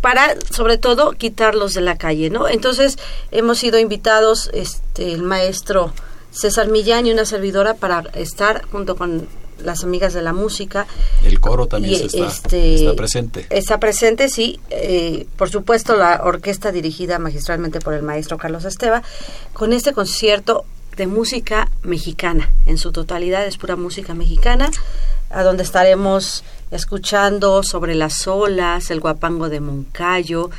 para, 0.02 0.36
sobre 0.52 0.78
todo, 0.78 1.12
quitarlos 1.14 1.74
de 1.74 1.82
la 1.82 1.98
calle, 1.98 2.30
¿no? 2.30 2.48
Entonces, 2.48 2.98
hemos 3.32 3.60
sido 3.60 3.80
invitados, 3.80 4.50
este, 4.54 5.14
el 5.14 5.24
maestro 5.24 5.94
César 6.32 6.68
Millán 6.68 7.08
y 7.08 7.12
una 7.12 7.26
servidora 7.26 7.74
para 7.74 8.02
estar 8.14 8.66
junto 8.72 8.96
con 8.96 9.28
las 9.64 9.84
amigas 9.84 10.14
de 10.14 10.22
la 10.22 10.34
música. 10.34 10.88
El 11.24 11.40
coro 11.40 11.68
también 11.68 11.96
Y, 11.96 11.98
se 11.98 12.06
está, 12.06 12.28
este, 12.28 12.76
está 12.76 12.96
presente. 12.96 13.46
Está 13.50 13.80
presente, 13.80 14.30
sí. 14.30 14.60
eh, 14.70 15.28
por 15.38 15.50
supuesto, 15.50 15.96
la 15.96 16.22
orquesta 16.24 16.72
dirigida 16.72 17.20
magistralmente 17.20 17.80
por 17.80 17.94
el 17.94 18.04
maestro 18.04 18.38
Carlos 18.38 18.66
Esteva, 18.66 19.04
con 19.54 19.74
este 19.74 19.94
concierto 19.94 20.66
de 21.00 21.08
música 21.08 21.70
mexicana. 21.82 22.52
En 22.66 22.78
su 22.78 22.92
totalidad 22.92 23.48
es 23.48 23.58
pura 23.58 23.78
música 23.78 24.14
mexicana, 24.14 24.70
a 25.30 25.44
donde 25.44 25.64
estaremos 25.64 26.44
escuchando 26.72 27.64
sobre 27.64 27.96
las 27.96 28.28
olas, 28.28 28.92
el 28.92 29.00
guapango 29.00 29.48
de 29.48 29.62
Moncayo, 29.62 30.52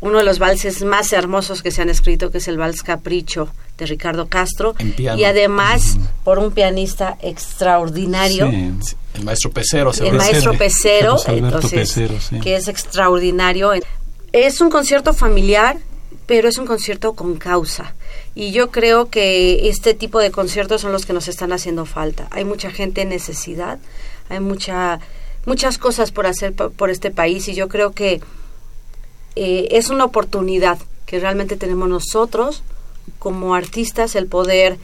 uno 0.00 0.18
de 0.18 0.24
los 0.24 0.40
valses 0.40 0.82
más 0.82 1.12
hermosos 1.12 1.62
que 1.62 1.70
se 1.70 1.82
han 1.82 1.88
escrito, 1.88 2.32
que 2.32 2.38
es 2.38 2.48
el 2.48 2.58
Vals 2.58 2.82
Capricho 2.82 3.48
de 3.78 3.86
Ricardo 3.86 4.26
Castro, 4.26 4.74
y 4.98 5.22
además 5.22 5.98
por 6.24 6.40
un 6.40 6.50
pianista 6.50 7.16
extraordinario 7.22 8.50
Sí, 8.50 8.96
El 9.14 9.24
maestro 9.24 9.52
Pecero 9.52 9.92
se 9.92 10.08
el 10.08 10.16
maestro. 10.16 10.52
Pecero, 10.58 11.16
entonces, 11.28 11.70
Pecero, 11.72 12.20
sí. 12.20 12.40
que 12.40 12.56
es 12.56 12.66
extraordinario. 12.66 13.70
Es 14.32 14.60
un 14.60 14.68
concierto 14.68 15.12
familiar, 15.12 15.78
pero 16.26 16.48
es 16.48 16.58
un 16.58 16.66
concierto 16.66 17.14
con 17.14 17.36
causa. 17.36 17.94
Y 18.34 18.52
yo 18.52 18.70
creo 18.70 19.10
que 19.10 19.68
este 19.68 19.94
tipo 19.94 20.18
de 20.20 20.30
conciertos 20.30 20.80
son 20.80 20.92
los 20.92 21.04
que 21.06 21.12
nos 21.12 21.28
están 21.28 21.52
haciendo 21.52 21.84
falta. 21.86 22.28
Hay 22.30 22.44
mucha 22.44 22.70
gente 22.70 23.02
en 23.02 23.10
necesidad, 23.10 23.78
hay 24.28 24.40
mucha, 24.40 25.00
muchas 25.46 25.78
cosas 25.78 26.10
por 26.12 26.26
hacer 26.26 26.52
po- 26.54 26.70
por 26.70 26.90
este 26.90 27.10
país 27.10 27.46
y 27.48 27.54
yo 27.54 27.68
creo 27.68 27.92
que 27.92 28.20
eh, 29.36 29.68
es 29.72 29.90
una 29.90 30.04
oportunidad 30.04 30.78
que 31.06 31.20
realmente 31.20 31.56
tenemos 31.56 31.88
nosotros 31.88 32.62
como 33.18 33.54
artistas 33.54 34.14
el 34.14 34.26
poder 34.26 34.78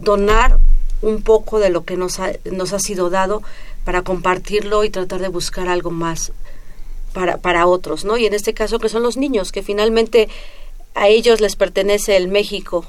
donar 0.00 0.58
un 1.00 1.22
poco 1.22 1.58
de 1.58 1.70
lo 1.70 1.84
que 1.84 1.96
nos 1.96 2.20
ha, 2.20 2.32
nos 2.50 2.72
ha 2.72 2.78
sido 2.78 3.10
dado 3.10 3.42
para 3.84 4.02
compartirlo 4.02 4.84
y 4.84 4.90
tratar 4.90 5.20
de 5.20 5.28
buscar 5.28 5.68
algo 5.68 5.90
más 5.90 6.32
para, 7.12 7.38
para 7.38 7.66
otros, 7.66 8.04
¿no? 8.04 8.16
Y 8.16 8.26
en 8.26 8.34
este 8.34 8.54
caso 8.54 8.78
que 8.78 8.88
son 8.88 9.02
los 9.02 9.16
niños, 9.16 9.52
que 9.52 9.62
finalmente 9.62 10.28
a 10.94 11.08
ellos 11.08 11.40
les 11.40 11.56
pertenece 11.56 12.16
el 12.16 12.28
México 12.28 12.86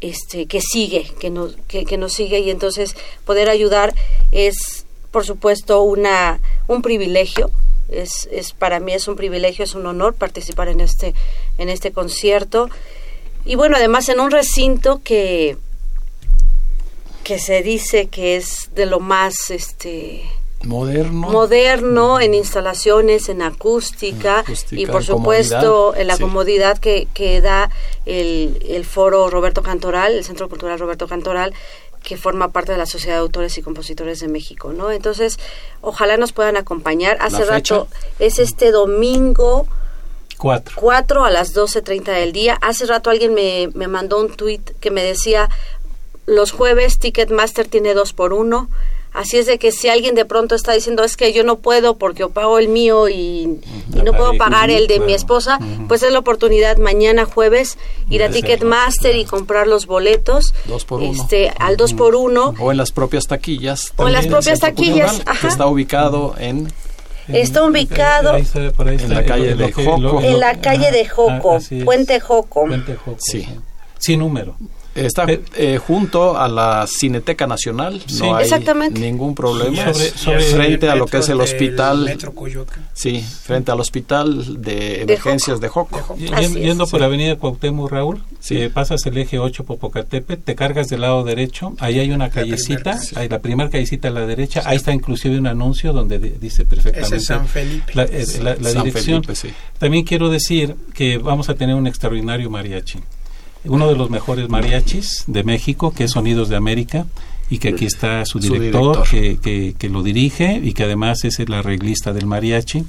este 0.00 0.46
que 0.46 0.60
sigue, 0.60 1.10
que 1.18 1.30
nos, 1.30 1.56
que, 1.68 1.84
sigue 2.08 2.40
y 2.40 2.50
entonces 2.50 2.94
poder 3.24 3.48
ayudar 3.48 3.94
es 4.32 4.86
por 5.10 5.24
supuesto 5.24 5.82
una 5.82 6.40
un 6.66 6.82
privilegio 6.82 7.50
es, 7.88 8.28
es 8.32 8.52
para 8.52 8.80
mí 8.80 8.92
es 8.92 9.08
un 9.08 9.16
privilegio 9.16 9.64
es 9.64 9.74
un 9.74 9.86
honor 9.86 10.14
participar 10.14 10.68
en 10.68 10.80
este 10.80 11.14
en 11.58 11.68
este 11.68 11.92
concierto. 11.92 12.68
Y 13.46 13.56
bueno 13.56 13.76
además 13.76 14.08
en 14.08 14.20
un 14.20 14.30
recinto 14.30 15.00
que 15.02 15.56
que 17.22 17.38
se 17.38 17.62
dice 17.62 18.06
que 18.06 18.36
es 18.36 18.70
de 18.74 18.86
lo 18.86 19.00
más 19.00 19.50
este 19.50 20.24
Moderno. 20.66 21.30
moderno 21.30 22.20
en 22.20 22.34
instalaciones, 22.34 23.28
en 23.28 23.42
acústica, 23.42 24.40
Acústica, 24.40 24.80
y 24.80 24.86
por 24.86 25.04
supuesto 25.04 25.56
comodidad, 25.56 26.00
en 26.00 26.06
la 26.06 26.16
sí. 26.16 26.22
comodidad 26.22 26.78
que, 26.78 27.08
que 27.14 27.40
da 27.40 27.70
el, 28.06 28.58
el 28.68 28.84
foro 28.84 29.30
Roberto 29.30 29.62
Cantoral, 29.62 30.12
el 30.12 30.24
Centro 30.24 30.48
Cultural 30.48 30.78
Roberto 30.78 31.06
Cantoral, 31.06 31.54
que 32.02 32.16
forma 32.16 32.48
parte 32.48 32.72
de 32.72 32.78
la 32.78 32.86
Sociedad 32.86 33.16
de 33.16 33.20
Autores 33.20 33.56
y 33.58 33.62
Compositores 33.62 34.20
de 34.20 34.28
México, 34.28 34.72
¿no? 34.72 34.90
Entonces, 34.92 35.38
ojalá 35.80 36.16
nos 36.16 36.32
puedan 36.32 36.56
acompañar. 36.56 37.16
Hace 37.20 37.44
rato 37.44 37.88
es 38.18 38.38
este 38.38 38.70
domingo 38.70 39.66
Cuatro. 40.36 40.74
4 40.78 41.24
a 41.24 41.30
las 41.30 41.54
12.30 41.54 42.04
del 42.04 42.32
día. 42.32 42.58
Hace 42.60 42.86
rato 42.86 43.08
alguien 43.08 43.34
me, 43.34 43.70
me 43.74 43.88
mandó 43.88 44.20
un 44.20 44.28
tweet 44.28 44.60
que 44.80 44.90
me 44.90 45.02
decía, 45.02 45.48
los 46.26 46.52
jueves 46.52 46.98
Ticketmaster 46.98 47.66
tiene 47.66 47.94
dos 47.94 48.12
por 48.12 48.32
uno. 48.32 48.68
Así 49.14 49.38
es 49.38 49.46
de 49.46 49.58
que 49.58 49.70
si 49.72 49.88
alguien 49.88 50.14
de 50.16 50.24
pronto 50.24 50.54
está 50.56 50.72
diciendo 50.72 51.04
es 51.04 51.16
que 51.16 51.32
yo 51.32 51.44
no 51.44 51.56
puedo 51.60 51.96
porque 51.96 52.20
yo 52.20 52.30
pago 52.30 52.58
el 52.58 52.68
mío 52.68 53.08
y, 53.08 53.60
y 53.94 54.02
no 54.04 54.12
puedo 54.12 54.36
pagar 54.36 54.70
el 54.70 54.88
de 54.88 54.94
mi 54.98 55.06
claro. 55.06 55.16
esposa, 55.16 55.58
Ujú. 55.60 55.86
pues 55.88 56.02
es 56.02 56.12
la 56.12 56.18
oportunidad 56.18 56.76
mañana 56.78 57.24
jueves 57.24 57.78
ir 58.10 58.24
a 58.24 58.28
Ticketmaster 58.28 59.14
y 59.16 59.24
comprar 59.24 59.68
los 59.68 59.86
boletos 59.86 60.52
Dos 60.66 60.84
por 60.84 61.00
uno. 61.00 61.12
este 61.12 61.52
al 61.58 61.76
dos 61.76 61.94
por 61.94 62.16
uno. 62.16 62.54
O 62.58 62.72
en 62.72 62.76
las 62.76 62.90
propias 62.90 63.24
taquillas. 63.28 63.92
O 63.96 64.08
en 64.08 64.12
las 64.14 64.26
propias 64.26 64.58
taquillas, 64.58 65.22
ajá. 65.26 65.40
Que 65.42 65.46
está 65.46 65.66
ubicado 65.66 66.34
en 66.38 66.72
Está 67.28 67.64
ubicado 67.64 68.32
Ahí 68.32 68.42
está, 68.42 68.70
por 68.72 68.88
ahí 68.88 68.98
en 69.00 69.14
la 69.14 69.24
calle 69.24 69.54
de 69.54 69.72
Joco. 69.72 70.20
En 70.20 70.40
la 70.40 70.60
calle 70.60 70.90
de 70.90 71.08
Joco. 71.08 71.58
Puente 71.84 72.20
Joco. 72.20 72.66
Puente 72.66 72.96
Joco. 72.96 73.16
Sí. 73.20 73.48
Sin 73.98 74.18
número. 74.18 74.56
Está 74.94 75.26
Pe- 75.26 75.42
eh, 75.56 75.78
junto 75.78 76.38
a 76.38 76.46
la 76.48 76.86
Cineteca 76.86 77.46
Nacional. 77.46 78.00
Sí. 78.06 78.18
No 78.20 78.36
hay 78.36 78.44
Exactamente. 78.44 79.00
ningún 79.00 79.34
problema. 79.34 79.92
Sobre- 79.92 80.06
Es 80.06 80.12
sobre- 80.12 80.40
frente 80.44 80.88
a 80.88 80.94
lo 80.94 81.06
que 81.06 81.18
es 81.18 81.28
el 81.28 81.40
hospital. 81.40 82.16
Sí, 82.92 83.20
frente 83.42 83.72
al 83.72 83.80
hospital 83.80 84.62
de 84.62 85.02
emergencias 85.02 85.60
de 85.60 85.68
Joco. 85.68 86.16
Yendo 86.54 86.86
por 86.86 87.00
la 87.00 87.06
avenida 87.06 87.36
Cuauhtémoc 87.36 87.90
Raúl, 87.90 88.22
Sí. 88.40 88.56
eh, 88.58 88.70
pasas 88.70 89.04
el 89.06 89.18
eje 89.18 89.38
8 89.38 89.64
Popocatepe, 89.64 90.36
te 90.36 90.54
cargas 90.54 90.88
del 90.88 91.00
lado 91.00 91.24
derecho, 91.24 91.74
ahí 91.80 91.98
hay 91.98 92.10
una 92.12 92.30
callecita, 92.30 92.98
sí. 92.98 93.14
hay 93.18 93.28
la 93.28 93.40
primera 93.40 93.70
callecita 93.70 94.08
a 94.08 94.10
la 94.12 94.26
derecha, 94.26 94.62
ahí 94.64 94.76
está 94.76 94.92
inclusive 94.92 95.38
un 95.38 95.46
anuncio 95.46 95.92
donde 95.92 96.18
di- 96.18 96.34
dice 96.40 96.64
perfectamente 96.64 97.16
es 97.16 97.24
San 97.24 97.46
Felipe. 97.48 97.92
la, 97.94 98.04
eh, 98.04 98.24
la- 98.42 98.54
la 98.56 98.70
San 98.70 98.84
dirección. 98.84 99.24
Felipe, 99.24 99.34
sí. 99.34 99.54
También 99.78 100.04
quiero 100.04 100.28
decir 100.28 100.76
que 100.92 101.18
vamos 101.18 101.48
a 101.48 101.54
tener 101.54 101.74
un 101.74 101.86
extraordinario 101.86 102.48
mariachi. 102.50 103.00
Uno 103.64 103.88
de 103.88 103.96
los 103.96 104.10
mejores 104.10 104.48
mariachis 104.48 105.24
de 105.26 105.42
México, 105.44 105.92
que 105.92 106.04
es 106.04 106.10
Sonidos 106.12 106.48
de 106.48 106.56
América, 106.56 107.06
y 107.50 107.58
que 107.58 107.68
aquí 107.68 107.84
está 107.86 108.24
su 108.24 108.38
director. 108.40 108.96
Que, 109.10 109.38
que- 109.38 109.74
que 109.78 109.88
lo 109.88 110.02
dirige 110.02 110.60
y 110.62 110.72
que 110.72 110.84
además 110.84 111.24
es 111.24 111.38
el 111.40 111.52
arreglista 111.52 112.12
del 112.12 112.26
mariachi. 112.26 112.84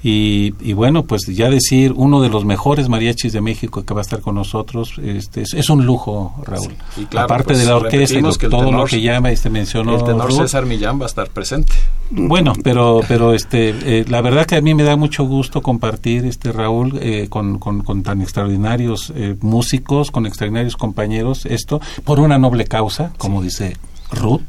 Y, 0.00 0.54
y 0.60 0.74
bueno, 0.74 1.02
pues 1.06 1.26
ya 1.26 1.50
decir, 1.50 1.92
uno 1.96 2.20
de 2.22 2.28
los 2.28 2.44
mejores 2.44 2.88
mariachis 2.88 3.32
de 3.32 3.40
México 3.40 3.84
que 3.84 3.94
va 3.94 4.00
a 4.00 4.02
estar 4.02 4.20
con 4.20 4.36
nosotros, 4.36 4.92
este, 5.02 5.42
es, 5.42 5.54
es 5.54 5.68
un 5.70 5.84
lujo, 5.84 6.36
Raúl. 6.44 6.68
Sí, 6.94 7.02
y 7.02 7.06
claro, 7.06 7.24
Aparte 7.24 7.44
pues, 7.46 7.58
de 7.58 7.64
la 7.64 7.76
orquesta 7.76 8.16
y 8.16 8.22
lo- 8.22 8.32
todo 8.36 8.70
lo 8.70 8.84
que 8.84 9.00
llama, 9.00 9.32
este 9.32 9.50
mencionó 9.50 9.96
El 9.96 10.04
tenor. 10.04 10.32
César 10.32 10.66
Millán 10.66 11.00
va 11.00 11.04
a 11.04 11.08
estar 11.08 11.28
presente. 11.30 11.72
Bueno, 12.10 12.52
pero 12.62 13.00
pero 13.08 13.34
este 13.34 13.70
eh, 13.70 14.04
la 14.08 14.20
verdad 14.20 14.46
que 14.46 14.54
a 14.54 14.60
mí 14.60 14.72
me 14.72 14.84
da 14.84 14.94
mucho 14.94 15.24
gusto 15.24 15.62
compartir 15.62 16.24
este 16.26 16.52
Raúl 16.52 16.96
eh, 17.02 17.26
con, 17.28 17.58
con, 17.58 17.82
con 17.82 18.04
tan 18.04 18.22
extraordinarios 18.22 19.12
eh, 19.16 19.36
músicos, 19.40 20.12
con 20.12 20.26
extraordinarios 20.26 20.76
compañeros 20.76 21.44
esto 21.44 21.80
por 22.04 22.20
una 22.20 22.38
noble 22.38 22.66
causa, 22.66 23.12
como 23.18 23.42
dice 23.42 23.76
Ruth, 24.12 24.42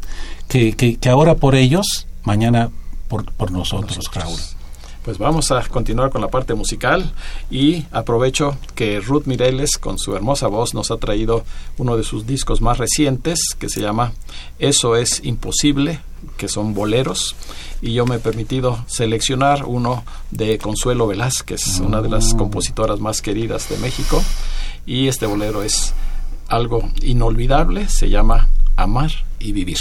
que, 0.48 0.74
que, 0.74 0.98
que 0.98 1.10
ahora 1.10 1.36
por 1.36 1.56
ellos, 1.56 2.06
mañana 2.24 2.70
por, 3.08 3.26
por 3.34 3.52
nosotros, 3.52 4.06
Raúl. 4.14 4.38
Pues 5.04 5.18
vamos 5.18 5.52
a 5.52 5.62
continuar 5.68 6.10
con 6.12 6.22
la 6.22 6.28
parte 6.28 6.54
musical 6.54 7.14
y 7.50 7.86
aprovecho 7.92 8.58
que 8.76 9.00
Ruth 9.00 9.26
Mireles 9.26 9.78
con 9.78 9.98
su 9.98 10.16
hermosa 10.16 10.48
voz 10.48 10.74
nos 10.74 10.92
ha 10.92 10.98
traído 10.98 11.46
uno 11.78 11.96
de 11.96 12.04
sus 12.04 12.28
discos 12.28 12.62
más 12.62 12.78
recientes 12.78 13.40
que 13.58 13.70
se 13.70 13.82
llama 13.82 14.12
Eso 14.60 14.98
es 14.98 15.24
imposible, 15.24 16.02
que 16.38 16.50
son 16.50 16.74
boleros 16.74 17.36
y 17.82 17.94
yo 17.94 18.06
me 18.06 18.16
he 18.16 18.20
permitido 18.20 18.84
seleccionar 18.88 19.64
uno 19.66 20.04
de 20.32 20.58
Consuelo 20.58 21.08
Velázquez, 21.08 21.80
una 21.80 22.02
de 22.02 22.10
las 22.10 22.34
compositoras 22.34 23.00
más 23.00 23.22
queridas 23.22 23.70
de 23.70 23.78
México 23.78 24.22
y 24.86 25.08
este 25.08 25.26
bolero 25.26 25.64
es 25.64 25.94
algo 26.50 26.90
inolvidable, 27.02 27.88
se 27.88 28.10
llama 28.10 28.50
Amar 28.76 29.12
y 29.40 29.54
Vivir, 29.54 29.80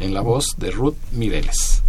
en 0.00 0.12
la 0.12 0.22
voz 0.22 0.56
de 0.58 0.70
Ruth 0.70 0.96
Mireles. 1.12 1.82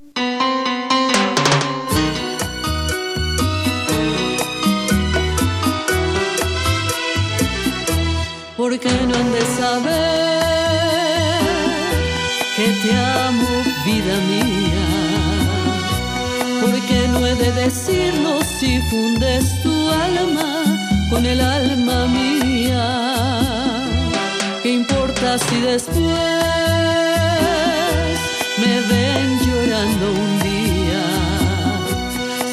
Porque 8.80 8.94
no 9.08 9.16
han 9.16 9.32
de 9.32 9.42
saber 9.42 10.62
que 12.56 12.68
te 12.84 12.92
amo, 12.96 13.64
vida 13.86 14.16
mía. 14.28 14.88
he 17.28 17.36
de 17.36 17.52
decirlo 17.52 18.40
si 18.60 18.80
fundes 18.90 19.44
tu 19.64 19.90
alma 19.90 20.64
con 21.10 21.26
el 21.26 21.42
alma 21.42 22.08
mía? 22.08 22.86
¿Qué 24.62 24.70
importa 24.74 25.40
si 25.40 25.62
después 25.62 25.98
me 28.62 28.82
ven 28.92 29.40
llorando 29.46 30.12
un 30.12 30.40
día? 30.50 31.04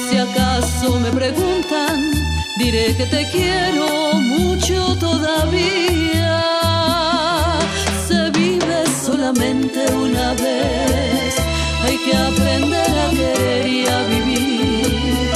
Si 0.08 0.16
acaso 0.16 1.00
me 1.00 1.10
preguntan, 1.10 1.83
diré 2.56 2.94
que 2.96 3.06
te 3.06 3.26
quiero 3.28 4.14
mucho 4.14 4.96
todavía. 4.96 6.40
Se 8.06 8.30
vive 8.30 8.84
solamente 9.04 9.80
una 9.92 10.32
vez, 10.34 11.34
hay 11.84 11.98
que 11.98 12.16
aprender 12.16 12.98
a 12.98 13.10
querer 13.10 13.66
y 13.66 13.86
a 13.86 14.02
vivir. 14.04 15.30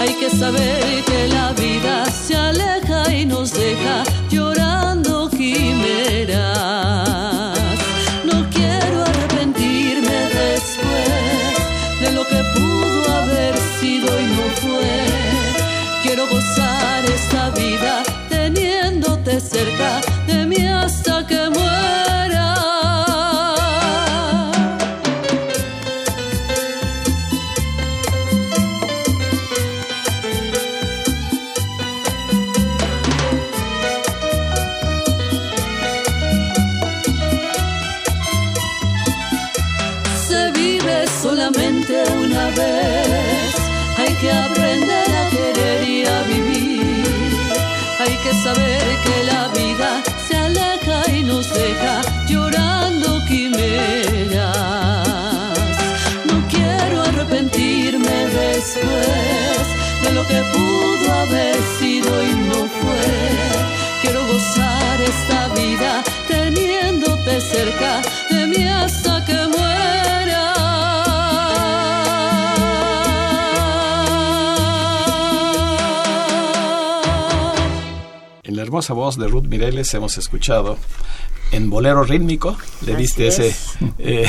Hay 0.00 0.14
que 0.14 0.30
saber 0.30 1.04
que 1.04 1.28
la 1.28 1.52
vida 1.52 2.04
se 2.06 2.36
aleja 2.36 3.12
y 3.14 3.24
nos 3.26 3.52
deja 3.52 4.04
llorando 4.30 5.30
quimeras. 5.30 7.03
Cerca 19.64 20.13
llorando 52.28 53.24
quimeras. 53.28 54.48
No 56.30 56.36
quiero 56.48 57.02
arrepentirme 57.02 58.16
después 58.42 59.66
de 60.02 60.12
lo 60.12 60.26
que 60.26 60.42
pudo 60.52 61.12
haber 61.12 61.56
sido 61.78 62.22
y 62.22 62.32
no 62.50 62.60
fue. 62.78 63.06
Quiero 64.02 64.26
gozar 64.26 65.00
esta 65.00 65.48
vida 65.54 66.02
teniéndote 66.28 67.40
cerca 67.40 68.02
de 68.30 68.46
mí 68.46 68.66
hasta 68.66 69.24
que 69.24 69.46
muera. 69.48 69.74
En 78.44 78.56
la 78.56 78.62
hermosa 78.62 78.92
voz 78.94 79.16
de 79.16 79.26
Ruth 79.28 79.46
Mireles 79.46 79.92
hemos 79.94 80.18
escuchado 80.18 80.78
en 81.54 81.70
bolero 81.70 82.02
rítmico, 82.02 82.56
le 82.84 82.92
Así 82.92 83.02
diste 83.02 83.26
ese, 83.28 83.48
es. 83.48 83.66
eh, 83.98 84.28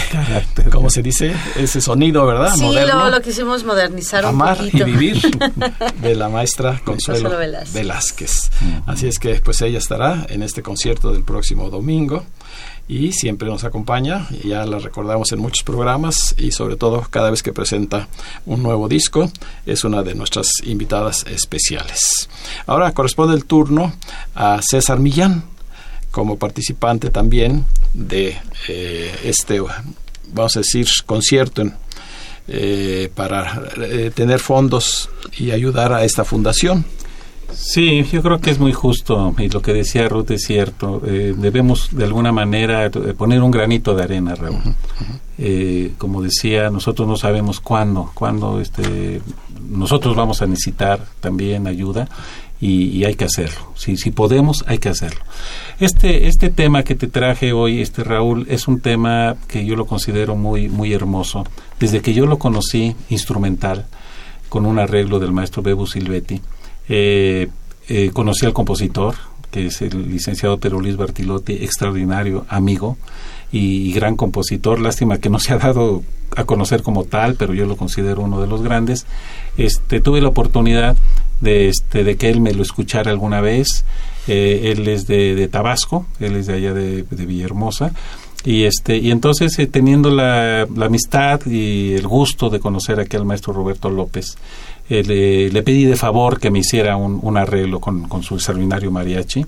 ¿cómo 0.71 0.89
se 0.89 1.01
dice? 1.01 1.33
Ese 1.55 1.81
sonido, 1.81 2.25
¿verdad? 2.25 2.53
Sí, 2.55 2.61
Moderno. 2.63 3.05
lo, 3.05 3.09
lo 3.11 3.21
quisimos 3.21 3.63
modernizar 3.63 4.23
un 4.23 4.29
Amar 4.29 4.57
y 4.61 4.65
poquito. 4.71 4.85
vivir 4.85 5.21
de 6.01 6.15
la 6.15 6.29
maestra 6.29 6.81
Consuelo, 6.83 7.29
Consuelo 7.29 7.37
Velázquez. 7.37 7.73
Velázquez. 7.73 8.51
Así 8.85 9.07
es 9.07 9.19
que 9.19 9.35
pues 9.41 9.61
ella 9.61 9.79
estará 9.79 10.25
en 10.29 10.43
este 10.43 10.61
concierto 10.61 11.11
del 11.11 11.23
próximo 11.23 11.69
domingo 11.69 12.23
y 12.87 13.11
siempre 13.13 13.47
nos 13.47 13.63
acompaña 13.63 14.27
y 14.43 14.49
ya 14.49 14.65
la 14.65 14.77
recordamos 14.77 15.31
en 15.31 15.39
muchos 15.39 15.63
programas 15.63 16.35
y 16.37 16.51
sobre 16.51 16.75
todo 16.75 17.05
cada 17.09 17.31
vez 17.31 17.41
que 17.41 17.51
presenta 17.51 18.07
un 18.45 18.61
nuevo 18.61 18.87
disco 18.87 19.31
es 19.65 19.83
una 19.83 20.03
de 20.03 20.13
nuestras 20.13 20.47
invitadas 20.63 21.25
especiales. 21.27 22.29
Ahora 22.67 22.91
corresponde 22.91 23.35
el 23.35 23.45
turno 23.45 23.93
a 24.35 24.59
César 24.61 24.99
Millán 24.99 25.54
como 26.15 26.37
participante 26.37 27.09
también 27.09 27.65
de 27.93 28.37
eh, 28.69 29.13
este, 29.25 29.59
vamos 30.31 30.55
a 30.55 30.59
decir, 30.59 30.87
concierto 31.05 31.61
en, 31.61 31.73
eh, 32.47 33.11
para 33.13 33.61
eh, 33.81 34.11
tener 34.15 34.39
fondos 34.39 35.09
y 35.37 35.51
ayudar 35.51 35.91
a 35.91 36.05
esta 36.05 36.23
fundación. 36.23 36.85
Sí, 37.51 38.05
yo 38.13 38.21
creo 38.21 38.39
que 38.39 38.51
es 38.51 38.59
muy 38.59 38.71
justo 38.71 39.35
y 39.37 39.49
lo 39.49 39.61
que 39.61 39.73
decía 39.73 40.07
Ruth 40.07 40.31
es 40.31 40.43
cierto. 40.43 41.01
Eh, 41.05 41.33
debemos 41.37 41.89
de 41.91 42.05
alguna 42.05 42.31
manera 42.31 42.89
poner 43.17 43.41
un 43.41 43.51
granito 43.51 43.93
de 43.93 44.03
arena, 44.03 44.35
Raúl. 44.35 44.61
Eh, 45.37 45.95
como 45.97 46.21
decía, 46.21 46.69
nosotros 46.69 47.07
no 47.09 47.17
sabemos 47.17 47.59
cuándo, 47.59 48.11
cuándo 48.13 48.61
este, 48.61 49.21
nosotros 49.69 50.15
vamos 50.15 50.41
a 50.41 50.47
necesitar 50.47 51.05
también 51.19 51.67
ayuda 51.67 52.07
y, 52.61 53.03
hay 53.03 53.15
que 53.15 53.25
hacerlo. 53.25 53.73
Si, 53.75 53.97
si 53.97 54.11
podemos, 54.11 54.63
hay 54.67 54.77
que 54.77 54.89
hacerlo. 54.89 55.21
Este, 55.79 56.27
este 56.27 56.49
tema 56.49 56.83
que 56.83 56.95
te 56.95 57.07
traje 57.07 57.53
hoy, 57.53 57.81
este 57.81 58.03
Raúl, 58.03 58.45
es 58.49 58.67
un 58.67 58.79
tema 58.79 59.35
que 59.47 59.65
yo 59.65 59.75
lo 59.75 59.85
considero 59.85 60.35
muy, 60.35 60.69
muy 60.69 60.93
hermoso. 60.93 61.45
Desde 61.79 62.01
que 62.01 62.13
yo 62.13 62.25
lo 62.25 62.39
conocí 62.39 62.95
instrumental, 63.09 63.85
con 64.49 64.65
un 64.65 64.79
arreglo 64.79 65.19
del 65.19 65.31
maestro 65.31 65.61
Bebu 65.61 65.85
Silvetti, 65.85 66.41
eh, 66.87 67.49
eh, 67.89 68.11
conocí 68.13 68.45
al 68.45 68.53
compositor, 68.53 69.15
que 69.51 69.67
es 69.67 69.81
el 69.81 70.09
licenciado 70.09 70.59
Pedro 70.59 70.79
Luis 70.79 70.95
Bartilotti, 70.95 71.53
extraordinario 71.53 72.45
amigo 72.49 72.97
y, 73.55 73.93
gran 73.93 74.15
compositor. 74.15 74.79
Lástima 74.79 75.19
que 75.19 75.29
no 75.29 75.39
se 75.39 75.53
ha 75.53 75.57
dado 75.57 76.03
a 76.35 76.43
conocer 76.43 76.83
como 76.83 77.05
tal, 77.05 77.35
pero 77.35 77.53
yo 77.53 77.65
lo 77.65 77.77
considero 77.77 78.21
uno 78.21 78.41
de 78.41 78.47
los 78.47 78.61
grandes. 78.61 79.05
Este, 79.57 80.01
tuve 80.01 80.19
la 80.19 80.27
oportunidad 80.27 80.97
de, 81.39 81.69
este, 81.69 82.03
de 82.03 82.17
que 82.17 82.29
él 82.29 82.41
me 82.41 82.53
lo 82.53 82.63
escuchara 82.63 83.11
alguna 83.11 83.39
vez. 83.39 83.85
Eh, 84.27 84.73
él 84.75 84.87
es 84.89 85.07
de, 85.07 85.47
Tabasco, 85.47 86.05
él 86.19 86.35
es 86.35 86.47
de 86.47 86.55
allá 86.55 86.73
de, 86.73 87.03
Villahermosa. 87.03 87.93
Y, 88.43 88.63
este, 88.63 88.97
y 88.97 89.09
entonces, 89.09 89.57
eh, 89.57 89.67
teniendo 89.67 90.09
la, 90.09 90.67
amistad 90.81 91.39
y 91.45 91.93
el 91.93 92.07
gusto 92.07 92.49
de 92.49 92.59
conocer 92.59 92.99
aquí 92.99 93.15
al 93.15 93.25
maestro 93.25 93.53
Roberto 93.53 93.89
López, 93.89 94.37
eh, 94.89 95.49
le, 95.51 95.63
pedí 95.63 95.85
de 95.85 95.95
favor 95.95 96.39
que 96.39 96.51
me 96.51 96.59
hiciera 96.59 96.97
un, 96.97 97.19
un 97.23 97.37
arreglo 97.37 97.79
con, 97.79 98.07
con 98.07 98.21
su 98.21 98.35
extraordinario 98.35 98.91
mariachi 98.91 99.45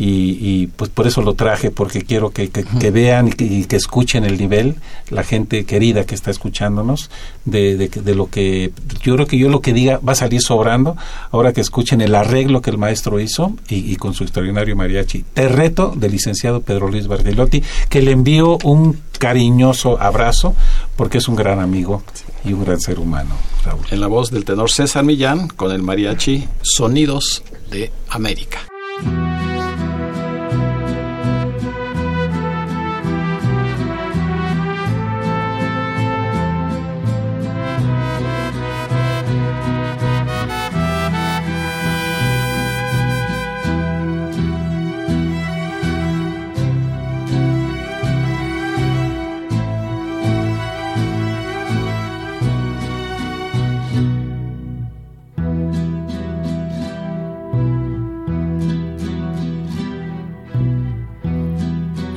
y, 0.00 0.38
y, 0.40 0.66
pues 0.68 0.88
por 0.88 1.06
eso 1.06 1.20
lo 1.20 1.34
traje 1.34 1.70
porque 1.70 2.00
quiero 2.00 2.30
que, 2.30 2.48
que, 2.48 2.64
que 2.64 2.90
vean 2.90 3.28
y 3.28 3.32
que, 3.32 3.44
y 3.44 3.64
que 3.66 3.76
escuchen 3.76 4.24
el 4.24 4.38
nivel 4.38 4.76
la 5.10 5.24
gente 5.24 5.66
querida 5.66 6.06
que 6.06 6.14
está 6.14 6.30
escuchándonos 6.30 7.10
de, 7.44 7.76
de, 7.76 7.88
de 7.88 8.14
lo 8.14 8.30
que 8.30 8.72
yo 9.02 9.14
creo 9.14 9.26
que 9.26 9.36
yo 9.36 9.50
lo 9.50 9.60
que 9.60 9.74
diga 9.74 9.98
va 9.98 10.12
a 10.12 10.14
salir 10.16 10.40
sobrando 10.40 10.96
ahora 11.32 11.52
que 11.52 11.60
escuchen 11.60 12.00
el 12.00 12.14
arreglo 12.14 12.62
que 12.62 12.70
el 12.70 12.78
maestro 12.78 13.20
hizo 13.20 13.52
y, 13.68 13.92
y 13.92 13.96
con 13.96 14.14
su 14.14 14.24
extraordinario 14.24 14.74
mariachi 14.74 15.22
te 15.34 15.48
reto 15.48 15.92
del 15.94 16.12
licenciado 16.12 16.62
Pedro 16.62 16.88
Luis 16.88 17.06
Bartilotti 17.06 17.62
que 17.90 18.00
le 18.00 18.12
envío 18.12 18.56
un 18.64 18.98
cariñoso 19.18 20.00
abrazo 20.00 20.54
porque 20.96 21.18
es 21.18 21.28
un 21.28 21.36
gran 21.36 21.60
amigo 21.60 22.02
y 22.42 22.54
un 22.54 22.64
gran 22.64 22.80
ser 22.80 22.98
humano 22.98 23.34
Raúl. 23.66 23.84
En 23.90 24.00
la 24.00 24.06
voz 24.06 24.30
del 24.30 24.46
tenor 24.46 24.70
César 24.70 25.04
Millán 25.04 25.48
con 25.48 25.72
el 25.72 25.82
mariachi 25.82 26.48
Sonidos 26.62 27.42
de 27.70 27.92
América. 28.08 28.60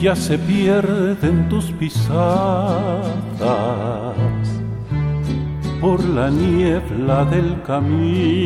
Ya 0.04 0.16
se 0.18 0.38
pierden 0.38 1.48
tus 1.48 1.72
pisadas 1.72 2.20
por 5.80 6.04
la 6.04 6.30
niebla 6.30 7.24
del 7.24 7.62
camino. 7.62 8.42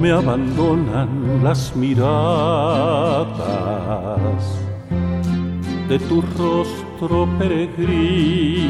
Me 0.00 0.10
abandonan 0.10 1.44
las 1.44 1.76
miradas 1.76 2.04
de 5.88 5.98
tu 6.00 6.20
rostro 6.36 7.28
peregrino 7.38 8.64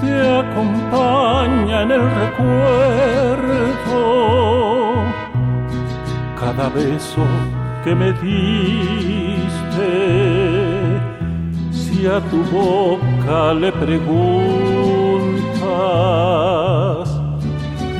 te 0.00 0.38
acompaña 0.38 1.82
en 1.82 1.90
el 1.90 2.02
recuerdo. 2.22 3.44
Cada 6.38 6.68
beso 6.68 7.24
que 7.84 7.94
me 7.94 8.12
diste, 8.12 9.90
si 11.70 12.06
a 12.06 12.20
tu 12.30 12.42
boca 12.44 13.54
le 13.54 13.72
preguntas, 13.72 14.00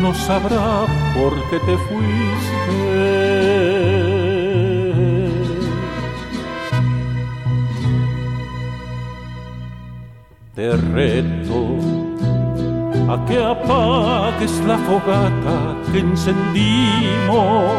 no 0.00 0.12
sabrá 0.14 0.84
por 1.14 1.32
qué 1.48 1.58
te 1.60 1.76
fuiste. 1.78 3.14
Te 10.54 10.76
reto 10.76 12.03
a 13.08 13.24
que 13.26 13.42
apagues 13.42 14.60
la 14.66 14.78
fogata 14.78 15.76
que 15.92 15.98
encendimos. 16.00 17.72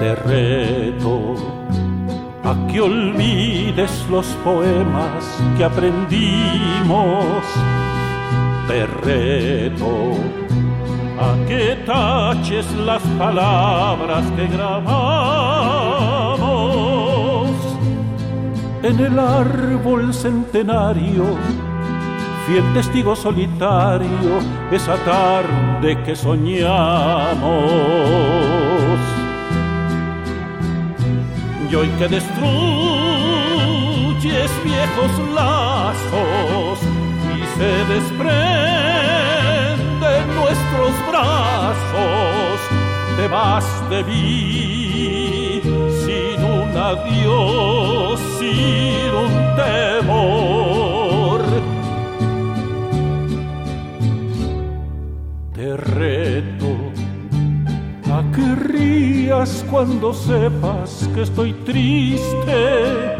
Te 0.00 0.14
reto 0.14 1.34
a 2.44 2.54
que 2.70 2.80
olvides 2.80 4.06
los 4.10 4.26
poemas 4.44 5.24
que 5.56 5.64
aprendimos. 5.64 7.44
Te 8.66 8.86
reto 8.86 10.14
a 11.20 11.34
que 11.46 11.76
taches 11.86 12.70
las 12.86 13.02
palabras 13.18 14.24
que 14.36 14.46
grabamos 14.46 15.88
en 18.82 19.00
el 19.00 19.18
árbol 19.18 20.14
centenario, 20.14 21.24
fiel 22.48 22.64
testigo 22.72 23.14
solitario, 23.14 24.40
esa 24.72 24.96
tarde 25.04 26.02
que 26.02 26.16
soñamos. 26.16 27.52
Y 31.70 31.74
hoy 31.74 31.88
que 31.98 32.08
destruyes 32.08 32.40
viejos 34.64 35.10
lazos 35.34 36.78
y 37.36 37.38
se 37.58 37.72
desprenden 37.92 38.74
nuestros 40.34 40.92
brazos, 41.10 42.58
te 43.18 43.28
vas 43.28 43.66
de 43.90 44.02
mí 44.04 45.60
sin 46.02 46.38
un 46.44 46.74
adiós, 46.74 48.18
sin 48.38 49.10
un 49.14 49.32
temor. 49.56 50.77
Que 58.48 58.54
rías 58.54 59.64
cuando 59.70 60.12
sepas 60.14 61.08
que 61.14 61.22
estoy 61.22 61.52
triste. 61.64 63.16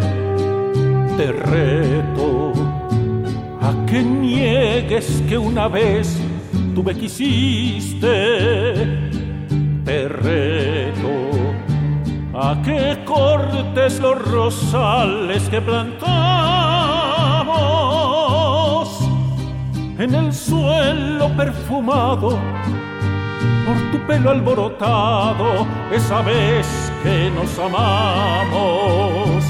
Te 1.17 1.33
reto 1.33 2.53
a 3.61 3.87
que 3.87 4.03
niegues 4.03 5.23
que 5.29 5.37
una 5.37 5.69
vez 5.69 6.19
tú 6.75 6.83
me 6.83 6.95
quisiste. 6.95 8.09
Te 9.85 10.09
reto 10.09 11.09
a 12.35 12.63
que 12.63 12.99
cortes 13.05 14.01
los 14.01 14.19
rosales 14.31 15.49
que 15.49 15.61
plantamos 15.61 16.09
en 19.99 20.15
el 20.15 20.33
suelo 20.33 21.29
perfumado 21.37 22.58
tu 23.91 23.99
pelo 24.07 24.31
alborotado, 24.31 25.67
esa 25.91 26.23
vez 26.23 26.93
que 27.03 27.31
nos 27.31 27.59
amamos. 27.59 29.45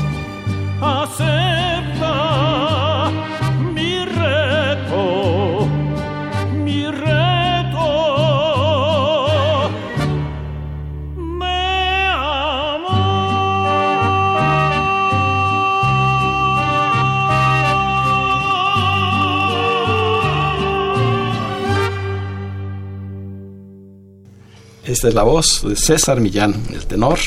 Esta 24.98 25.10
es 25.10 25.14
la 25.14 25.22
voz 25.22 25.62
de 25.62 25.76
César 25.76 26.20
Millán, 26.20 26.60
el 26.72 26.84
tenor, 26.88 27.20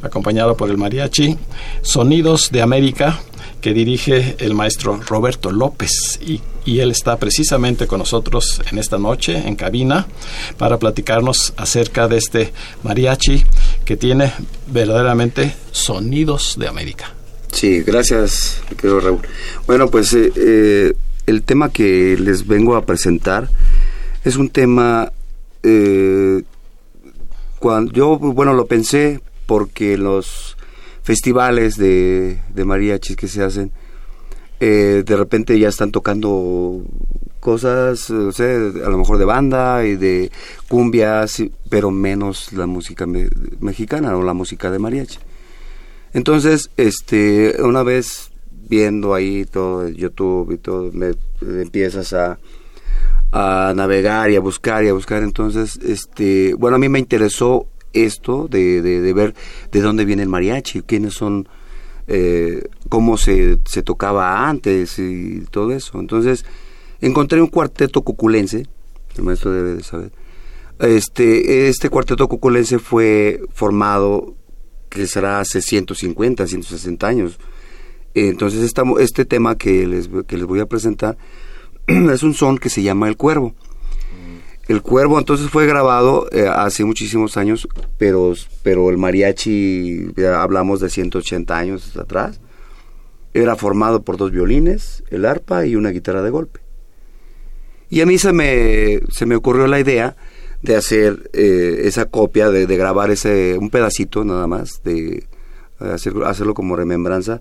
acompañado 0.00 0.56
por 0.56 0.70
el 0.70 0.78
mariachi 0.78 1.36
Sonidos 1.82 2.50
de 2.50 2.62
América, 2.62 3.20
que 3.60 3.74
dirige 3.74 4.34
el 4.38 4.54
maestro 4.54 4.98
Roberto 5.06 5.52
López. 5.52 6.18
Y, 6.22 6.40
y 6.64 6.80
él 6.80 6.90
está 6.90 7.18
precisamente 7.18 7.86
con 7.86 7.98
nosotros 7.98 8.62
en 8.70 8.78
esta 8.78 8.96
noche 8.96 9.46
en 9.46 9.56
cabina 9.56 10.06
para 10.56 10.78
platicarnos 10.78 11.52
acerca 11.58 12.08
de 12.08 12.16
este 12.16 12.54
mariachi 12.82 13.44
que 13.84 13.98
tiene 13.98 14.32
verdaderamente 14.68 15.54
Sonidos 15.70 16.56
de 16.58 16.66
América. 16.66 17.12
Sí, 17.50 17.82
gracias, 17.82 18.62
querido 18.78 19.00
Raúl. 19.00 19.20
Bueno, 19.66 19.88
pues 19.88 20.14
eh, 20.14 20.32
eh, 20.34 20.94
el 21.26 21.42
tema 21.42 21.68
que 21.70 22.16
les 22.18 22.46
vengo 22.46 22.74
a 22.74 22.86
presentar 22.86 23.50
es 24.24 24.36
un 24.36 24.48
tema 24.48 25.12
eh, 25.62 26.42
yo 27.92 28.18
bueno 28.18 28.52
lo 28.54 28.66
pensé 28.66 29.20
porque 29.46 29.96
los 29.96 30.56
festivales 31.02 31.76
de, 31.76 32.40
de 32.54 32.64
mariachis 32.64 33.16
que 33.16 33.28
se 33.28 33.42
hacen 33.42 33.70
eh, 34.60 35.02
de 35.04 35.16
repente 35.16 35.58
ya 35.58 35.68
están 35.68 35.90
tocando 35.90 36.82
cosas 37.40 38.08
o 38.10 38.30
sea, 38.32 38.46
a 38.54 38.88
lo 38.90 38.98
mejor 38.98 39.18
de 39.18 39.24
banda 39.24 39.84
y 39.84 39.96
de 39.96 40.30
cumbias 40.68 41.42
pero 41.68 41.90
menos 41.90 42.52
la 42.52 42.66
música 42.66 43.06
me- 43.06 43.28
mexicana 43.60 44.16
o 44.16 44.22
la 44.22 44.34
música 44.34 44.70
de 44.70 44.78
mariachi. 44.78 45.18
Entonces 46.12 46.70
este 46.76 47.60
una 47.62 47.82
vez 47.82 48.30
viendo 48.68 49.14
ahí 49.14 49.44
todo 49.44 49.88
YouTube 49.88 50.52
y 50.52 50.58
todo 50.58 50.90
me 50.92 51.14
empiezas 51.40 52.12
a 52.12 52.38
a 53.32 53.72
navegar 53.74 54.30
y 54.30 54.36
a 54.36 54.40
buscar 54.40 54.84
y 54.84 54.88
a 54.88 54.92
buscar. 54.92 55.22
Entonces, 55.22 55.78
este, 55.82 56.54
bueno, 56.54 56.76
a 56.76 56.78
mí 56.78 56.88
me 56.88 56.98
interesó 56.98 57.66
esto 57.92 58.46
de, 58.48 58.82
de, 58.82 59.00
de 59.00 59.12
ver 59.12 59.34
de 59.70 59.80
dónde 59.80 60.04
viene 60.04 60.22
el 60.22 60.28
mariachi, 60.28 60.82
quiénes 60.82 61.14
son, 61.14 61.48
eh, 62.06 62.62
cómo 62.88 63.16
se, 63.16 63.58
se 63.64 63.82
tocaba 63.82 64.48
antes 64.48 64.98
y 64.98 65.40
todo 65.50 65.72
eso. 65.72 65.98
Entonces, 65.98 66.44
encontré 67.00 67.40
un 67.40 67.48
cuarteto 67.48 68.02
cuculense, 68.02 68.66
el 69.16 69.24
maestro 69.24 69.52
debe 69.52 69.74
de 69.74 69.82
saber. 69.82 70.12
Este, 70.78 71.68
este 71.68 71.88
cuarteto 71.88 72.28
cuculense 72.28 72.78
fue 72.78 73.40
formado, 73.52 74.34
que 74.88 75.06
será 75.06 75.40
hace 75.40 75.62
150, 75.62 76.46
160 76.46 77.06
años. 77.06 77.38
Entonces, 78.14 78.62
esta, 78.62 78.82
este 79.00 79.24
tema 79.24 79.56
que 79.56 79.86
les, 79.86 80.10
que 80.26 80.36
les 80.36 80.44
voy 80.44 80.60
a 80.60 80.66
presentar 80.66 81.16
es 82.12 82.22
un 82.22 82.34
son 82.34 82.58
que 82.58 82.68
se 82.70 82.82
llama 82.82 83.08
El 83.08 83.16
Cuervo. 83.16 83.54
El 84.68 84.80
Cuervo 84.80 85.18
entonces 85.18 85.50
fue 85.50 85.66
grabado 85.66 86.28
eh, 86.30 86.46
hace 86.48 86.84
muchísimos 86.84 87.36
años, 87.36 87.68
pero, 87.98 88.32
pero 88.62 88.90
el 88.90 88.96
mariachi, 88.98 90.06
hablamos 90.36 90.80
de 90.80 90.88
180 90.88 91.56
años 91.58 91.96
atrás, 91.96 92.40
era 93.34 93.56
formado 93.56 94.02
por 94.02 94.16
dos 94.16 94.30
violines, 94.30 95.02
el 95.10 95.24
arpa 95.24 95.66
y 95.66 95.74
una 95.74 95.90
guitarra 95.90 96.22
de 96.22 96.30
golpe. 96.30 96.60
Y 97.90 98.00
a 98.02 98.06
mí 98.06 98.18
se 98.18 98.32
me, 98.32 99.00
se 99.10 99.26
me 99.26 99.34
ocurrió 99.36 99.66
la 99.66 99.80
idea 99.80 100.16
de 100.62 100.76
hacer 100.76 101.28
eh, 101.32 101.82
esa 101.84 102.06
copia, 102.06 102.48
de, 102.50 102.66
de 102.66 102.76
grabar 102.76 103.10
ese 103.10 103.58
un 103.58 103.68
pedacito 103.68 104.24
nada 104.24 104.46
más, 104.46 104.80
de 104.84 105.26
hacer- 105.80 106.22
hacerlo 106.24 106.54
como 106.54 106.76
remembranza 106.76 107.40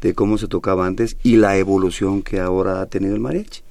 de 0.00 0.14
cómo 0.14 0.38
se 0.38 0.48
tocaba 0.48 0.86
antes 0.86 1.16
y 1.22 1.36
la 1.36 1.58
evolución 1.58 2.22
que 2.22 2.40
ahora 2.40 2.80
ha 2.80 2.86
tenido 2.86 3.14
el 3.14 3.20
mariachi 3.20 3.62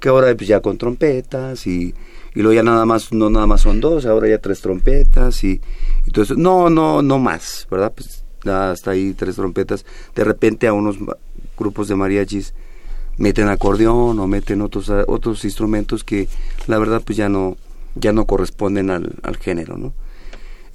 que 0.00 0.08
ahora 0.08 0.34
pues, 0.34 0.48
ya 0.48 0.60
con 0.60 0.78
trompetas 0.78 1.66
y, 1.66 1.94
y 2.34 2.42
luego 2.42 2.54
ya 2.54 2.62
nada 2.62 2.84
más 2.84 3.12
no 3.12 3.30
nada 3.30 3.46
más 3.46 3.62
son 3.62 3.80
dos 3.80 4.06
ahora 4.06 4.28
ya 4.28 4.38
tres 4.38 4.60
trompetas 4.60 5.42
y, 5.44 5.60
y 6.06 6.10
todo 6.10 6.24
eso. 6.24 6.34
No 6.34 6.70
no 6.70 7.02
no 7.02 7.18
más 7.18 7.66
verdad 7.70 7.92
pues 7.94 8.24
hasta 8.44 8.92
ahí 8.92 9.14
tres 9.14 9.36
trompetas. 9.36 9.84
De 10.14 10.24
repente 10.24 10.66
a 10.66 10.72
unos 10.72 10.96
grupos 11.58 11.88
de 11.88 11.96
mariachis 11.96 12.54
meten 13.18 13.48
acordeón 13.48 14.18
o 14.18 14.26
meten 14.26 14.60
otros 14.60 14.90
otros 15.06 15.44
instrumentos 15.44 16.04
que 16.04 16.28
la 16.66 16.78
verdad 16.78 17.02
pues 17.04 17.16
ya 17.16 17.28
no 17.28 17.56
ya 17.94 18.12
no 18.12 18.26
corresponden 18.26 18.90
al, 18.90 19.14
al 19.22 19.36
género 19.38 19.78
no 19.78 19.94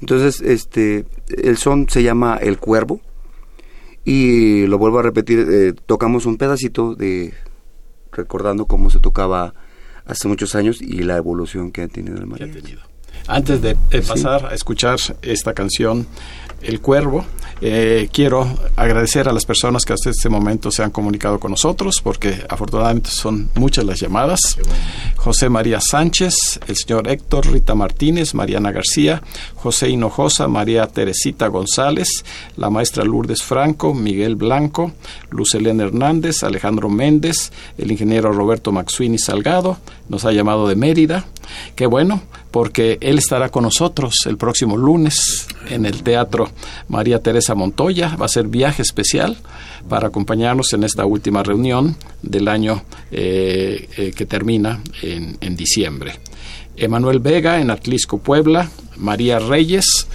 entonces 0.02 0.42
este 0.42 1.06
el 1.30 1.58
son 1.58 1.88
se 1.88 2.02
llama 2.02 2.38
el 2.38 2.58
cuervo 2.58 3.00
y 4.04 4.66
lo 4.66 4.80
vuelvo 4.80 5.00
a 5.00 5.04
repetir 5.04 5.48
eh, 5.50 5.74
tocamos 5.86 6.26
un 6.26 6.38
pedacito 6.38 6.96
de 6.96 7.34
recordando 8.12 8.66
cómo 8.66 8.90
se 8.90 9.00
tocaba 9.00 9.54
hace 10.06 10.28
muchos 10.28 10.56
años 10.56 10.82
y 10.82 11.04
la 11.04 11.18
evolución 11.18 11.72
que 11.72 11.84
ha 11.84 11.88
tenido 11.88 12.18
el 12.18 12.28
mariachi. 12.28 12.78
Antes 13.28 13.62
de, 13.62 13.76
pasar 13.76 14.48
a 14.48 14.54
escuchar 14.54 15.00
esta 15.22 15.54
canción, 15.54 16.08
El 16.62 16.80
Cuervo, 16.80 17.26
eh, 17.64 18.10
quiero 18.12 18.48
agradecer 18.76 19.30
a 19.30 19.34
las 19.34 19.46
personas 19.46 19.86
que 19.86 19.94
hasta 19.94 20.10
este 20.10 20.30
momento 20.30 20.72
se 20.72 20.82
han 20.84 20.90
comunicado 20.90 21.40
con 21.40 21.52
nosotros, 21.52 22.02
porque 22.04 22.44
afortunadamente 22.50 23.12
son 23.12 23.50
muchas 23.56 23.86
las 23.86 24.00
llamadas. 24.00 24.58
José 25.16 25.50
María 25.50 25.80
Sánchez, 25.80 26.60
el 26.68 26.76
señor 26.76 27.08
Héctor, 27.08 27.52
Rita 27.52 27.76
Martínez, 27.76 28.34
Mariana 28.34 28.72
García, 28.72 29.22
José 29.56 29.90
Hinojosa, 29.90 30.48
María 30.48 30.88
Teresita 30.88 31.48
González, 31.48 32.08
la 32.58 32.72
maestra 32.72 33.04
Lourdes 33.04 33.44
Franco, 33.44 33.94
Miguel 33.94 34.36
Blanco, 34.36 34.92
Luz 35.30 35.54
Hernández, 35.54 36.44
Alejandro 36.44 36.90
Méndez, 36.90 37.52
el 37.78 37.92
ingeniero 37.92 38.32
Roberto 38.34 38.72
Maxuini 38.72 39.20
Salgado, 39.20 39.78
nos 40.10 40.26
ha 40.26 40.32
llamado 40.32 40.68
de 40.68 40.76
Mérida. 40.76 41.26
Qué 41.76 41.86
bueno, 41.86 42.22
porque 42.52 42.98
él 43.02 43.18
estará 43.18 43.50
con 43.50 43.64
nosotros 43.64 44.14
el 44.26 44.38
próximo 44.38 44.78
lunes 44.78 45.48
en 45.70 45.86
el 45.86 46.04
Teatro 46.04 46.50
María 46.90 47.20
Teresa 47.20 47.56
Montoya. 47.56 48.16
Va 48.18 48.26
a 48.26 48.30
ser 48.30 48.48
viaje 48.48 48.82
especial 48.82 49.38
para 49.90 50.08
acompañarnos 50.08 50.74
en 50.74 50.84
esta 50.84 51.06
última 51.06 51.44
reunión 51.44 51.96
del 52.22 52.48
año 52.48 52.84
eh, 53.12 53.90
eh, 53.98 54.12
que 54.16 54.26
termina 54.26 54.82
en, 55.02 55.38
en 55.40 55.56
diciembre. 55.56 56.14
Emanuel 56.76 57.20
Vega 57.20 57.60
en 57.60 57.70
Atlisco, 57.70 58.18
Puebla, 58.20 58.70
María 58.98 59.40
Reyes, 59.40 60.08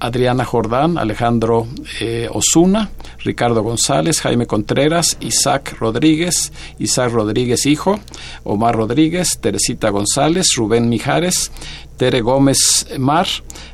Adriana 0.00 0.44
Jordán, 0.44 0.98
Alejandro 0.98 1.66
eh, 2.00 2.28
Osuna, 2.32 2.90
Ricardo 3.24 3.62
González, 3.62 4.20
Jaime 4.20 4.46
Contreras, 4.46 5.16
Isaac 5.20 5.76
Rodríguez, 5.78 6.52
Isaac 6.78 7.12
Rodríguez 7.12 7.66
hijo, 7.66 7.98
Omar 8.44 8.76
Rodríguez, 8.76 9.38
Teresita 9.40 9.90
González, 9.90 10.54
Rubén 10.56 10.88
Mijares, 10.88 11.50
Tere 11.96 12.20
Gómez 12.20 12.86
Mar, 12.98 13.26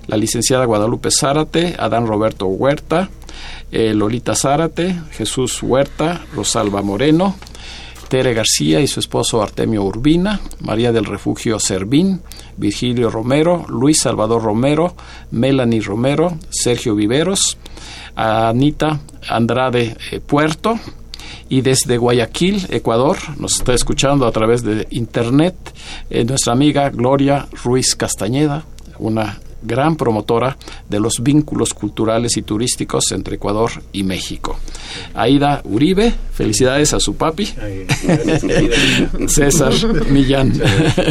la 0.06 0.16
licenciada 0.16 0.64
Guadalupe 0.64 1.10
Zárate, 1.10 1.76
Adán 1.78 2.06
Roberto 2.06 2.46
Huerta, 2.46 3.10
eh, 3.70 3.92
Lolita 3.94 4.34
Zárate, 4.34 4.98
Jesús 5.12 5.62
Huerta, 5.62 6.22
Rosalba 6.34 6.82
Moreno, 6.82 7.36
Tere 8.14 8.32
García 8.32 8.78
y 8.78 8.86
su 8.86 9.00
esposo 9.00 9.42
Artemio 9.42 9.82
Urbina, 9.82 10.38
María 10.60 10.92
del 10.92 11.04
Refugio 11.04 11.58
Servín, 11.58 12.20
Virgilio 12.56 13.10
Romero, 13.10 13.66
Luis 13.68 14.02
Salvador 14.02 14.40
Romero, 14.40 14.94
Melanie 15.32 15.80
Romero, 15.80 16.38
Sergio 16.48 16.94
Viveros, 16.94 17.58
Anita 18.14 19.00
Andrade 19.28 19.96
eh, 20.12 20.20
Puerto, 20.20 20.78
y 21.48 21.62
desde 21.62 21.96
Guayaquil, 21.96 22.64
Ecuador, 22.70 23.16
nos 23.36 23.56
está 23.56 23.74
escuchando 23.74 24.28
a 24.28 24.30
través 24.30 24.62
de 24.62 24.86
internet 24.90 25.56
eh, 26.08 26.24
nuestra 26.24 26.52
amiga 26.52 26.90
Gloria 26.90 27.48
Ruiz 27.64 27.96
Castañeda, 27.96 28.64
una 29.00 29.40
gran 29.64 29.96
promotora 29.96 30.56
de 30.88 31.00
los 31.00 31.22
vínculos 31.22 31.74
culturales 31.74 32.36
y 32.36 32.42
turísticos 32.42 33.10
entre 33.12 33.36
Ecuador 33.36 33.70
y 33.92 34.04
México. 34.04 34.58
Aida 35.14 35.62
Uribe, 35.64 36.14
felicidades 36.32 36.94
a 36.94 37.00
su 37.00 37.16
papi, 37.16 37.46
César 39.26 39.72
Millán, 40.10 40.52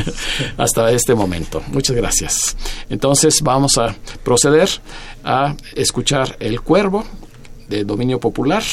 hasta 0.57 0.91
este 0.91 1.15
momento. 1.15 1.61
Muchas 1.71 1.95
gracias. 1.95 2.55
Entonces 2.89 3.41
vamos 3.41 3.77
a 3.77 3.95
proceder 4.23 4.69
a 5.23 5.55
escuchar 5.75 6.37
El 6.39 6.61
Cuervo 6.61 7.03
de 7.67 7.83
dominio 7.83 8.19
popular 8.19 8.63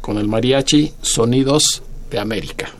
con 0.00 0.18
el 0.18 0.28
mariachi 0.28 0.92
Sonidos 1.02 1.82
de 2.10 2.18
América. 2.18 2.70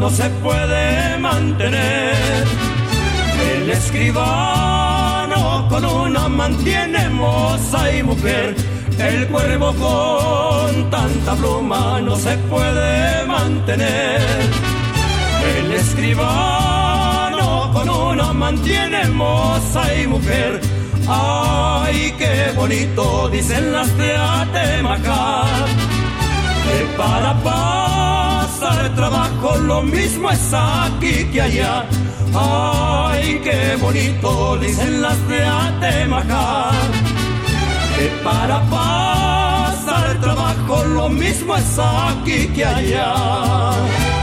No 0.00 0.08
se 0.08 0.28
puede 0.42 1.18
mantener. 1.18 2.44
El 3.52 3.70
escribano 3.70 5.66
con 5.68 5.84
una 5.84 6.28
mantiene 6.28 7.10
moza 7.10 7.94
y 7.94 8.02
mujer. 8.02 8.56
El 8.98 9.28
cuervo 9.28 9.74
con 9.74 10.90
tanta 10.90 11.34
pluma 11.34 12.00
no 12.00 12.16
se 12.16 12.36
puede 12.52 13.26
mantener. 13.26 14.20
El 15.56 15.72
escribano 15.72 17.70
con 17.72 17.88
una 17.90 18.32
mantiene 18.32 19.04
moza 19.08 19.82
y 19.94 20.06
mujer. 20.06 20.60
Ay, 21.08 22.14
qué 22.16 22.52
bonito 22.56 23.28
dicen 23.28 23.72
las 23.72 23.94
de 23.98 24.16
Atemacar. 24.16 25.66
Que 26.64 26.86
para 26.96 27.34
pasar 28.60 28.94
trabajo 28.94 29.56
lo 29.56 29.82
mismo 29.82 30.30
es 30.30 30.52
aquí 30.52 31.24
que 31.32 31.40
allá. 31.40 31.86
Ay, 32.34 33.40
qué 33.42 33.76
bonito 33.80 34.58
dicen 34.58 35.02
las 35.02 35.28
de 35.28 35.44
Atemacar. 35.44 36.74
Que 37.96 38.06
para 38.22 38.60
pasar 38.68 40.20
trabajo 40.20 40.84
lo 40.84 41.08
mismo 41.08 41.56
es 41.56 41.78
aquí 41.78 42.48
que 42.48 42.64
allá. 42.64 44.19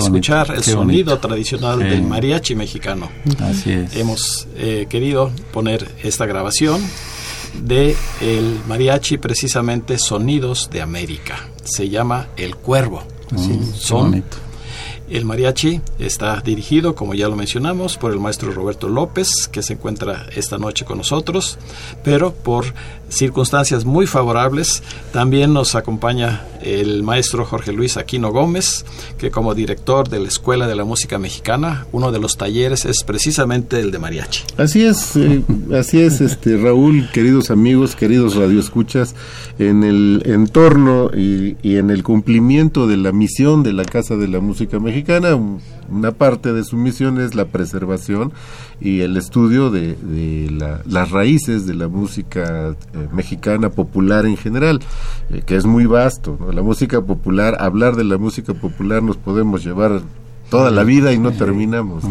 Bonito, 0.00 0.30
escuchar 0.30 0.56
el 0.56 0.62
sonido 0.62 0.84
bonito. 0.84 1.18
tradicional 1.18 1.78
del 1.78 2.02
mariachi 2.02 2.54
mexicano. 2.54 3.10
Así 3.40 3.72
es. 3.72 3.96
Hemos 3.96 4.48
eh, 4.56 4.86
querido 4.88 5.30
poner 5.52 5.88
esta 6.02 6.26
grabación 6.26 6.82
de 7.62 7.96
el 8.20 8.60
mariachi 8.66 9.18
precisamente 9.18 9.98
Sonidos 9.98 10.70
de 10.70 10.82
América. 10.82 11.48
Se 11.64 11.88
llama 11.88 12.28
El 12.36 12.56
Cuervo. 12.56 13.02
Mm, 13.30 13.36
qué 13.36 13.78
Son. 13.78 14.24
El 15.10 15.24
mariachi 15.24 15.80
está 15.98 16.40
dirigido, 16.40 16.94
como 16.94 17.14
ya 17.14 17.28
lo 17.28 17.36
mencionamos, 17.36 17.96
por 17.96 18.12
el 18.12 18.20
maestro 18.20 18.52
Roberto 18.52 18.88
López, 18.88 19.48
que 19.50 19.62
se 19.62 19.74
encuentra 19.74 20.26
esta 20.36 20.56
noche 20.56 20.84
con 20.84 20.98
nosotros, 20.98 21.58
pero 22.04 22.32
por 22.32 22.66
circunstancias 23.08 23.84
muy 23.84 24.06
favorables 24.06 24.84
también 25.12 25.52
nos 25.52 25.74
acompaña 25.74 26.46
el 26.62 27.02
maestro 27.02 27.44
Jorge 27.44 27.72
Luis 27.72 27.96
Aquino 27.96 28.30
Gómez, 28.30 28.84
que 29.18 29.30
como 29.30 29.54
director 29.54 30.08
de 30.08 30.20
la 30.20 30.28
Escuela 30.28 30.68
de 30.68 30.76
la 30.76 30.84
Música 30.84 31.18
Mexicana, 31.18 31.86
uno 31.90 32.12
de 32.12 32.20
los 32.20 32.36
talleres 32.36 32.84
es 32.84 33.02
precisamente 33.02 33.80
el 33.80 33.90
de 33.90 33.98
mariachi. 33.98 34.44
Así 34.56 34.84
es, 34.84 35.16
eh, 35.16 35.42
así 35.74 36.00
es, 36.00 36.20
este 36.20 36.56
Raúl, 36.56 37.10
queridos 37.12 37.50
amigos, 37.50 37.96
queridos 37.96 38.36
radioescuchas, 38.36 39.16
en 39.58 39.82
el 39.82 40.22
entorno 40.26 41.10
y, 41.16 41.56
y 41.62 41.76
en 41.76 41.90
el 41.90 42.04
cumplimiento 42.04 42.86
de 42.86 42.96
la 42.96 43.12
misión 43.12 43.62
de 43.62 43.72
la 43.72 43.84
Casa 43.84 44.16
de 44.16 44.28
la 44.28 44.40
Música 44.40 44.78
Mexicana, 44.78 44.99
un- 45.08 45.60
una 45.90 46.12
parte 46.12 46.52
de 46.52 46.62
su 46.64 46.76
misión 46.76 47.20
es 47.20 47.34
la 47.34 47.46
preservación 47.46 48.32
y 48.80 49.00
el 49.00 49.16
estudio 49.16 49.70
de, 49.70 49.94
de 49.96 50.50
la- 50.50 50.80
las 50.86 51.10
raíces 51.10 51.66
de 51.66 51.74
la 51.74 51.88
música 51.88 52.70
eh, 52.94 53.08
mexicana 53.12 53.70
popular 53.70 54.24
en 54.26 54.36
general, 54.36 54.80
eh, 55.30 55.42
que 55.44 55.56
es 55.56 55.64
muy 55.66 55.86
vasto. 55.86 56.36
¿no? 56.38 56.52
La 56.52 56.62
música 56.62 57.00
popular, 57.02 57.56
hablar 57.60 57.96
de 57.96 58.04
la 58.04 58.18
música 58.18 58.54
popular 58.54 59.02
nos 59.02 59.16
podemos 59.16 59.64
llevar 59.64 60.00
toda 60.48 60.70
la 60.70 60.82
vida 60.84 61.12
y 61.12 61.18
no 61.18 61.32
terminamos. 61.32 62.04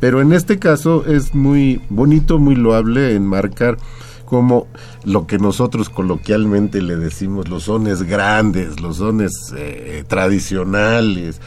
Pero 0.00 0.20
en 0.20 0.32
este 0.32 0.58
caso 0.58 1.04
es 1.06 1.34
muy 1.34 1.80
bonito, 1.90 2.38
muy 2.38 2.54
loable 2.56 3.14
enmarcar 3.14 3.76
como 4.24 4.66
lo 5.04 5.26
que 5.26 5.38
nosotros 5.38 5.90
coloquialmente 5.90 6.80
le 6.80 6.96
decimos 6.96 7.48
los 7.50 7.64
sones 7.64 8.02
grandes, 8.02 8.80
los 8.80 8.96
sones 8.96 9.32
eh, 9.54 10.02
tradicionales, 10.08 11.40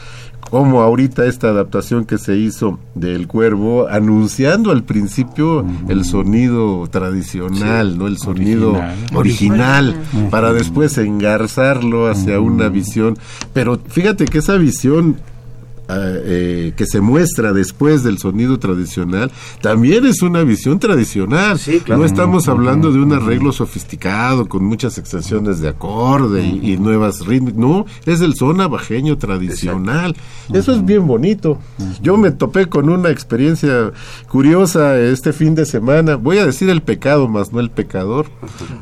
como 0.50 0.80
ahorita 0.82 1.26
esta 1.26 1.48
adaptación 1.48 2.04
que 2.04 2.18
se 2.18 2.36
hizo 2.36 2.78
del 2.94 3.26
cuervo, 3.26 3.88
anunciando 3.88 4.70
al 4.70 4.84
principio 4.84 5.64
el 5.88 6.04
sonido 6.04 6.86
tradicional, 6.88 7.98
¿no? 7.98 8.06
El 8.06 8.18
sonido 8.18 8.80
Original. 9.14 9.96
para 10.30 10.52
después 10.52 10.96
engarzarlo 10.98 12.08
hacia 12.08 12.40
una 12.40 12.68
visión. 12.68 13.18
Pero 13.52 13.78
fíjate 13.88 14.24
que 14.26 14.38
esa 14.38 14.56
visión 14.56 15.16
eh, 15.88 16.72
que 16.76 16.86
se 16.86 17.00
muestra 17.00 17.52
después 17.52 18.02
del 18.02 18.18
sonido 18.18 18.58
tradicional, 18.58 19.30
también 19.60 20.06
es 20.06 20.22
una 20.22 20.42
visión 20.42 20.78
tradicional. 20.78 21.58
claro. 21.84 22.00
No 22.00 22.04
estamos 22.06 22.48
hablando 22.48 22.92
de 22.92 23.00
un 23.00 23.12
arreglo 23.12 23.52
sofisticado 23.52 24.48
con 24.48 24.64
muchas 24.64 24.98
extensiones 24.98 25.60
de 25.60 25.68
acorde 25.68 26.42
y, 26.42 26.72
y 26.72 26.76
nuevas 26.76 27.26
ritmos. 27.26 27.54
No, 27.54 27.86
es 28.06 28.20
el 28.20 28.34
son 28.34 28.60
abajeño 28.60 29.18
tradicional. 29.18 30.14
Eso 30.52 30.72
es 30.72 30.84
bien 30.84 31.06
bonito. 31.06 31.58
Yo 32.00 32.16
me 32.16 32.30
topé 32.30 32.66
con 32.66 32.88
una 32.88 33.10
experiencia 33.10 33.92
curiosa 34.28 34.98
este 34.98 35.32
fin 35.32 35.54
de 35.54 35.66
semana. 35.66 36.16
Voy 36.16 36.38
a 36.38 36.46
decir 36.46 36.70
el 36.70 36.82
pecado 36.82 37.28
más 37.28 37.52
no 37.52 37.60
el 37.60 37.70
pecador. 37.70 38.26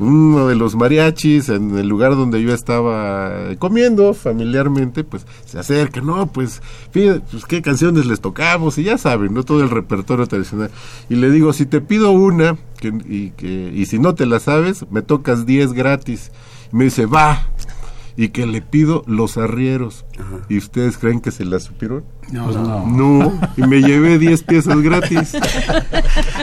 Uno 0.01 0.49
de 0.49 0.57
los 0.57 0.75
mariachis 0.75 1.49
en 1.49 1.77
el 1.77 1.89
lugar 1.89 2.17
donde 2.17 2.43
yo 2.43 2.53
estaba 2.53 3.55
comiendo 3.59 4.15
familiarmente, 4.15 5.05
pues 5.05 5.27
se 5.45 5.59
acerca, 5.59 6.01
no, 6.01 6.27
pues, 6.27 6.63
pide, 6.97 7.21
pues 7.31 7.45
qué 7.45 7.61
canciones 7.61 8.07
les 8.07 8.21
tocamos 8.21 8.79
y 8.79 8.85
ya 8.85 8.97
saben, 8.97 9.35
no 9.35 9.43
todo 9.43 9.63
el 9.63 9.69
repertorio 9.69 10.27
tradicional. 10.27 10.71
Y 11.11 11.17
le 11.17 11.31
digo, 11.31 11.53
si 11.53 11.67
te 11.67 11.83
pido 11.83 12.11
una 12.13 12.57
que, 12.81 12.89
y, 12.89 13.31
que, 13.37 13.71
y 13.75 13.85
si 13.85 13.99
no 13.99 14.15
te 14.15 14.25
la 14.25 14.41
sabes, 14.41 14.87
me 14.91 15.03
tocas 15.03 15.45
10 15.45 15.75
gratis. 15.75 16.31
Y 16.73 16.77
me 16.77 16.85
dice, 16.85 17.05
va. 17.05 17.51
Y 18.19 18.29
que 18.31 18.47
le 18.47 18.63
pido 18.63 19.03
los 19.07 19.37
arrieros. 19.37 20.07
¿Y 20.49 20.57
ustedes 20.57 20.97
creen 20.97 21.21
que 21.21 21.31
se 21.31 21.45
la 21.45 21.61
supieron? 21.61 22.03
No, 22.33 22.51
no. 22.51 22.87
No, 22.87 23.41
y 23.59 23.63
me 23.63 23.83
llevé 23.83 24.19
10 24.19 24.43
piezas 24.45 24.81
gratis. 24.81 25.37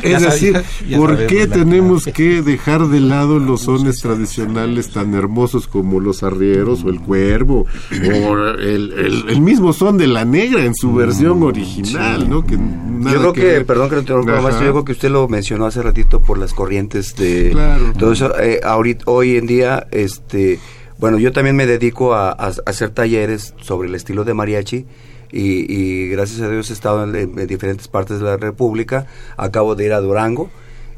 Ya 0.03 0.17
Es 0.17 0.21
decir, 0.23 0.53
sabía- 0.79 0.97
¿por 0.97 1.27
qué 1.27 1.47
tenemos 1.47 2.05
que 2.05 2.41
dejar 2.43 2.87
de 2.89 2.99
lado 2.99 3.39
los 3.39 3.61
sones 3.61 3.99
tradicionales 4.01 4.91
tan 4.91 5.13
hermosos 5.13 5.67
como 5.67 5.99
los 5.99 6.23
arrieros 6.23 6.83
o 6.83 6.89
el 6.89 6.99
cuervo 6.99 7.65
o 7.91 8.37
el, 8.59 8.91
el- 8.93 9.25
el 9.29 9.41
mismo 9.41 9.71
son 9.71 9.97
de 9.97 10.07
la 10.07 10.25
negra 10.25 10.65
en 10.65 10.75
su 10.75 10.93
versión 10.93 11.41
original, 11.43 12.29
¿no? 12.29 12.45
Que 12.45 12.57
nada 12.57 13.13
yo 13.13 13.19
creo 13.19 13.33
que, 13.33 13.43
ver. 13.45 13.65
perdón 13.65 13.89
que 13.89 13.95
lo 13.95 14.01
interrumpa, 14.01 14.33
Ajá. 14.33 14.41
maestro, 14.41 14.65
yo 14.65 14.71
creo 14.73 14.85
que 14.85 14.91
usted 14.91 15.09
lo 15.09 15.27
mencionó 15.27 15.65
hace 15.65 15.81
ratito 15.81 16.21
por 16.21 16.37
las 16.37 16.53
corrientes 16.53 17.15
de 17.15 17.49
Claro. 17.51 17.93
todo 17.97 18.11
eso. 18.11 18.37
Eh, 18.39 18.59
ahorita, 18.63 19.03
hoy 19.07 19.37
en 19.37 19.47
día, 19.47 19.87
este, 19.91 20.59
bueno, 21.03 21.19
yo 21.19 21.33
también 21.33 21.57
me 21.57 21.65
dedico 21.65 22.13
a, 22.13 22.31
a- 22.31 22.47
a 22.47 22.53
hacer 22.65 22.91
talleres 22.91 23.53
sobre 23.61 23.89
el 23.89 23.95
estilo 23.95 24.23
de 24.23 24.33
mariachi. 24.33 24.85
Y, 25.33 25.65
y 25.67 26.07
gracias 26.07 26.39
a 26.41 26.49
Dios 26.49 26.69
he 26.69 26.73
estado 26.73 27.03
en, 27.03 27.13
en 27.37 27.45
diferentes 27.47 27.89
partes 27.89 28.19
de 28.19 28.25
la 28.25 28.37
República. 28.37 29.05
Acabo 29.35 29.75
de 29.75 29.85
ir 29.85 29.91
a 29.91 29.99
Durango 29.99 30.49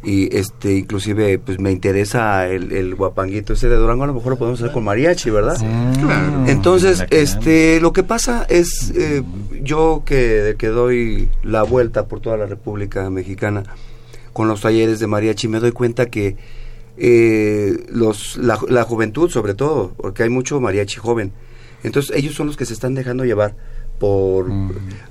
y 0.03 0.37
este 0.37 0.73
inclusive 0.75 1.39
pues 1.39 1.57
me 1.59 1.71
interesa 1.71 2.45
el, 2.47 2.71
el 2.71 2.93
guapanguito 2.93 3.53
ese 3.53 3.67
de 3.67 3.77
Durango. 3.77 4.03
A 4.03 4.07
lo 4.07 4.13
mejor 4.13 4.33
lo 4.33 4.37
podemos 4.37 4.61
hacer 4.61 4.71
con 4.71 4.83
mariachi, 4.83 5.31
¿verdad? 5.31 5.57
Claro. 5.57 6.43
Entonces, 6.45 7.03
este, 7.09 7.79
lo 7.81 7.93
que 7.93 8.03
pasa 8.03 8.45
es, 8.47 8.91
eh, 8.95 9.23
yo 9.63 10.03
que, 10.05 10.53
que 10.59 10.67
doy 10.67 11.29
la 11.41 11.63
vuelta 11.63 12.05
por 12.05 12.19
toda 12.19 12.37
la 12.37 12.45
República 12.45 13.09
Mexicana 13.09 13.63
con 14.33 14.47
los 14.47 14.61
talleres 14.61 14.99
de 14.99 15.07
mariachi, 15.07 15.47
me 15.47 15.59
doy 15.59 15.71
cuenta 15.71 16.05
que 16.07 16.35
eh, 16.97 17.85
los, 17.89 18.37
la, 18.37 18.59
la 18.67 18.83
juventud, 18.83 19.29
sobre 19.29 19.53
todo, 19.53 19.93
porque 19.97 20.23
hay 20.23 20.29
mucho 20.29 20.59
mariachi 20.59 20.97
joven, 20.97 21.31
entonces 21.83 22.15
ellos 22.15 22.35
son 22.35 22.47
los 22.47 22.57
que 22.57 22.65
se 22.65 22.73
están 22.73 22.95
dejando 22.95 23.25
llevar 23.25 23.55
por 23.99 24.47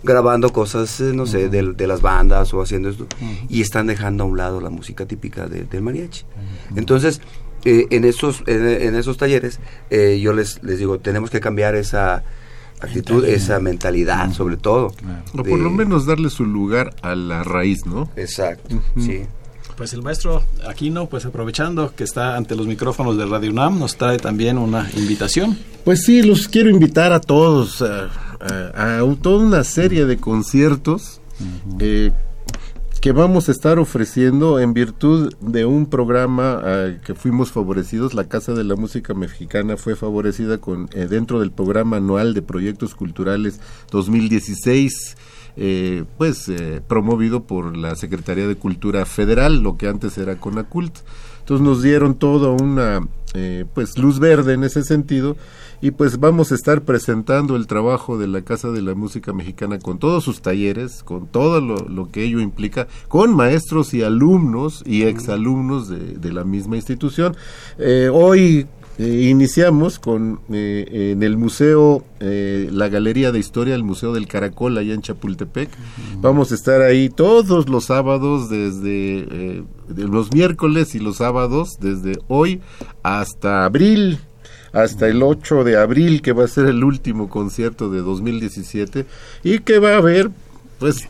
grabando 0.03 0.53
cosas, 0.53 1.01
eh, 1.01 1.13
no 1.15 1.27
sé, 1.27 1.49
de, 1.49 1.73
de, 1.73 1.87
las 1.87 2.03
bandas 2.03 2.53
o 2.53 2.61
haciendo 2.61 2.91
esto, 2.91 3.07
y 3.49 3.63
están 3.63 3.87
dejando 3.87 4.25
a 4.25 4.27
un 4.27 4.37
lado 4.37 4.61
la 4.61 4.71
música 4.71 5.07
típica 5.07 5.47
del 5.47 5.83
mariachi. 5.83 6.25
Entonces, 6.77 7.21
eh, 7.65 7.87
en, 7.91 8.05
esos, 8.05 8.43
en, 8.47 8.95
esos 8.95 9.17
talleres, 9.17 9.59
eh, 9.91 10.21
yo 10.21 10.33
les, 10.33 10.63
les 10.63 10.79
digo, 10.79 10.99
tenemos 10.99 11.31
que 11.31 11.41
cambiar 11.41 11.75
esa 11.77 12.25
actitud, 12.81 13.25
esa 13.25 13.59
mentalidad, 13.59 14.33
sobre 14.33 14.57
todo. 14.57 14.93
O 15.37 15.43
por 15.43 15.59
lo 15.59 15.71
menos 15.71 16.05
darle 16.05 16.29
su 16.29 16.45
lugar 16.45 16.95
a 17.03 17.15
la 17.15 17.43
raíz, 17.43 17.87
¿no? 17.87 18.11
Exacto, 18.17 18.83
sí. 18.99 19.23
Pues 19.77 19.93
el 19.93 20.03
maestro 20.03 20.45
Aquino, 20.69 21.09
pues 21.09 21.27
aprovechando 21.27 21.95
que 21.97 22.05
está 22.05 22.37
ante 22.37 22.55
los 22.55 22.67
micrófonos 22.67 23.19
de 23.19 23.27
Radio 23.27 23.51
UNAM, 23.51 23.79
nos 23.79 23.97
trae 23.97 24.19
también 24.19 24.57
una 24.57 24.89
invitación. 24.97 25.59
Pues 25.85 26.05
sí, 26.05 26.23
los 26.23 26.47
quiero 26.47 26.71
invitar 26.71 27.13
a 27.13 27.21
todos 27.21 27.83
a, 27.83 28.11
a, 28.41 29.17
toda 29.21 29.45
una 29.45 29.65
serie 29.65 30.07
de 30.07 30.17
conciertos 30.19 31.21
eh, 31.81 32.13
que 33.01 33.13
vamos 33.13 33.49
a 33.49 33.53
estar 33.53 33.79
ofreciendo 33.79 34.61
en 34.61 34.73
virtud 34.73 35.35
de 35.41 35.67
un 35.67 35.87
programa 35.87 36.63
eh, 36.65 37.01
que 37.05 37.15
fuimos 37.15 37.51
favorecidos. 37.51 38.15
La 38.15 38.29
Casa 38.29 38.55
de 38.55 38.65
la 38.65 38.77
Música 38.77 39.13
Mexicana 39.13 39.77
fue 39.77 39.97
favorecida 39.97 40.59
con 40.59 40.89
eh, 40.95 41.07
dentro 41.11 41.41
del 41.41 41.51
programa 41.51 41.99
anual 41.99 42.33
de 42.33 42.43
proyectos 42.43 42.95
culturales 42.95 43.61
2016 43.91 45.17
eh, 45.57 46.05
pues 46.19 46.49
eh, 46.49 46.83
promovido 46.87 47.45
por 47.45 47.77
la 47.77 47.95
Secretaría 47.95 48.49
de 48.49 48.57
Cultura 48.57 49.07
Federal, 49.07 49.63
lo 49.63 49.77
que 49.77 49.89
antes 49.89 50.19
era 50.19 50.37
CONACULT. 50.37 50.99
Entonces 51.41 51.65
nos 51.65 51.83
dieron 51.83 52.15
toda 52.15 52.51
una 52.51 53.07
eh, 53.35 53.65
pues 53.75 53.99
luz 53.99 54.19
verde 54.19 54.55
en 54.55 54.65
ese 54.65 54.83
sentido 54.83 55.37
y 55.83 55.91
pues 55.91 56.19
vamos 56.19 56.51
a 56.51 56.55
estar 56.55 56.83
presentando 56.83 57.55
el 57.57 57.67
trabajo 57.67 58.17
de 58.17 58.27
la 58.27 58.43
Casa 58.43 58.71
de 58.71 58.81
la 58.81 58.95
Música 58.95 59.33
Mexicana 59.33 59.79
con 59.79 59.99
todos 59.99 60.25
sus 60.25 60.41
talleres, 60.41 61.03
con 61.03 61.27
todo 61.27 61.61
lo, 61.61 62.11
que 62.11 62.25
ello 62.25 62.41
implica, 62.41 62.89
con 63.09 63.37
maestros 63.37 63.93
y 63.93 64.03
alumnos 64.03 64.83
y 64.87 65.03
exalumnos 65.03 65.89
de, 65.89 66.15
de 66.17 66.33
la 66.33 66.45
misma 66.45 66.77
institución. 66.77 67.37
hoy 68.13 68.67
eh, 68.97 69.29
iniciamos 69.29 69.99
con 69.99 70.41
eh, 70.53 71.13
en 71.13 71.23
el 71.25 71.37
museo, 71.37 72.05
eh, 72.21 72.69
la 72.71 72.89
Galería 72.89 73.33
de 73.33 73.41
Historia, 73.41 73.75
el 73.75 73.83
Museo 73.83 74.13
del 74.13 74.29
Caracol, 74.29 74.79
allá 74.79 74.95
en 74.95 75.03
Chapultepec. 75.03 75.69
Vamos 76.21 76.53
a 76.53 76.55
estar 76.55 76.81
ahí 76.81 77.09
todos 77.09 77.69
los 77.69 77.87
sábados, 77.87 78.49
desde 78.49 79.65
los 79.89 80.33
miércoles 80.33 80.95
y 80.95 81.01
los 81.01 81.17
sábados, 81.17 81.79
desde 81.81 82.19
hoy 82.29 82.61
hasta 83.03 83.65
abril, 83.65 84.21
hasta 84.73 85.09
el 85.09 85.25
8 85.25 85.65
de 85.65 85.77
abril, 85.77 86.23
que 86.23 86.33
va 86.33 86.45
a 86.45 86.49
ser 86.49 86.67
el 86.67 86.85
último 86.85 87.29
concierto 87.29 87.91
de 87.91 88.01
2017, 88.01 89.07
y 89.43 89.59
que 89.59 89.81
va 89.81 89.95
a 89.95 89.99
haber, 89.99 90.31
pues, 90.79 91.09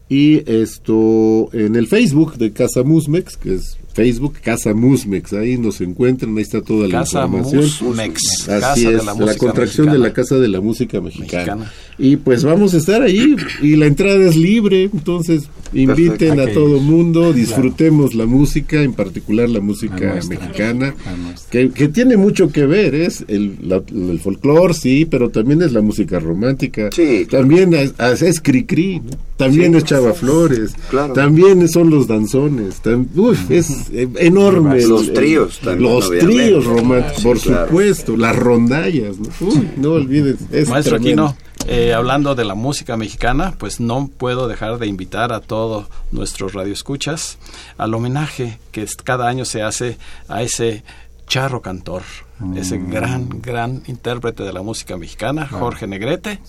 y 0.09 0.49
esto 0.49 1.49
en 1.51 1.75
el 1.75 1.87
Facebook 1.87 2.37
de 2.37 2.53
Casa 2.53 2.83
Musmex, 2.83 3.35
que 3.35 3.55
es 3.55 3.77
Facebook 3.93 4.35
Casa 4.41 4.73
Musmex, 4.73 5.33
ahí 5.33 5.57
nos 5.57 5.81
encuentran, 5.81 6.37
ahí 6.37 6.43
está 6.43 6.61
toda 6.61 6.87
la 6.87 6.99
Casa 6.99 7.25
información. 7.25 7.65
Musmex, 7.81 8.47
Así 8.47 8.87
es, 8.87 9.03
la, 9.03 9.35
contracción 9.35 9.91
de 9.91 9.97
la 9.97 10.13
Casa 10.13 10.35
de 10.35 10.47
la 10.47 10.61
Música 10.61 11.01
Mexicana. 11.01 11.71
Y 11.97 12.15
pues 12.15 12.43
vamos 12.43 12.73
a 12.73 12.77
estar 12.77 13.01
ahí 13.01 13.35
y 13.61 13.75
la 13.75 13.87
entrada 13.87 14.23
es 14.23 14.37
libre, 14.37 14.83
entonces 14.83 15.49
inviten 15.73 16.39
a 16.39 16.47
todo 16.47 16.79
mundo, 16.79 17.33
disfrutemos 17.33 18.15
la 18.15 18.25
música, 18.25 18.81
en 18.81 18.93
particular 18.93 19.49
la 19.49 19.59
música 19.59 20.19
mexicana, 20.27 20.95
que, 21.49 21.69
que, 21.71 21.87
tiene 21.87 22.17
mucho 22.17 22.49
que 22.49 22.65
ver, 22.65 22.95
es 22.95 23.23
el, 23.27 23.57
el 23.89 24.19
folclore, 24.19 24.73
sí, 24.73 25.05
pero 25.05 25.29
también 25.29 25.61
es 25.61 25.73
la 25.73 25.81
música 25.81 26.19
romántica, 26.19 26.89
también 27.29 27.73
es, 27.73 27.93
es 28.21 28.41
Cricri, 28.41 29.01
también 29.37 29.75
es 29.75 29.83
Chava 29.83 30.13
Flores, 30.13 30.75
también 31.13 31.67
son 31.67 31.89
los 31.89 32.07
danzones, 32.07 32.81
es 33.49 33.69
enorme. 33.91 34.85
Los 34.87 35.13
tríos 35.13 35.59
también. 35.59 35.91
Los 35.91 36.09
tríos 36.09 36.65
románticos, 36.65 37.23
por 37.23 37.39
supuesto, 37.39 38.17
las 38.17 38.35
rondallas, 38.35 39.17
no, 39.19 39.63
no 39.77 39.91
olvides. 39.93 40.37
Maestro 40.69 40.97
Aquino, 40.97 41.35
eh, 41.67 41.93
hablando 41.93 42.33
de 42.33 42.45
la 42.45 42.55
música 42.55 42.95
mexicana, 42.95 43.53
pues 43.57 43.79
no 43.79 44.07
puedo 44.07 44.47
dejar 44.47 44.79
de 44.79 44.87
invitar 44.87 45.33
a 45.33 45.41
todos 45.41 45.87
nuestros 46.11 46.53
radioescuchas 46.53 47.37
al 47.77 47.93
homenaje 47.93 48.57
que 48.71 48.87
cada 49.03 49.27
año 49.27 49.43
se 49.43 49.61
hace 49.61 49.97
a 50.29 50.41
ese 50.41 50.83
charro 51.27 51.61
cantor, 51.61 52.03
ese 52.55 52.79
mm. 52.79 52.89
gran, 52.89 53.29
gran 53.41 53.83
intérprete 53.87 54.43
de 54.43 54.53
la 54.53 54.61
música 54.61 54.95
mexicana, 54.95 55.45
Jorge 55.45 55.85
Negrete, 55.87 56.39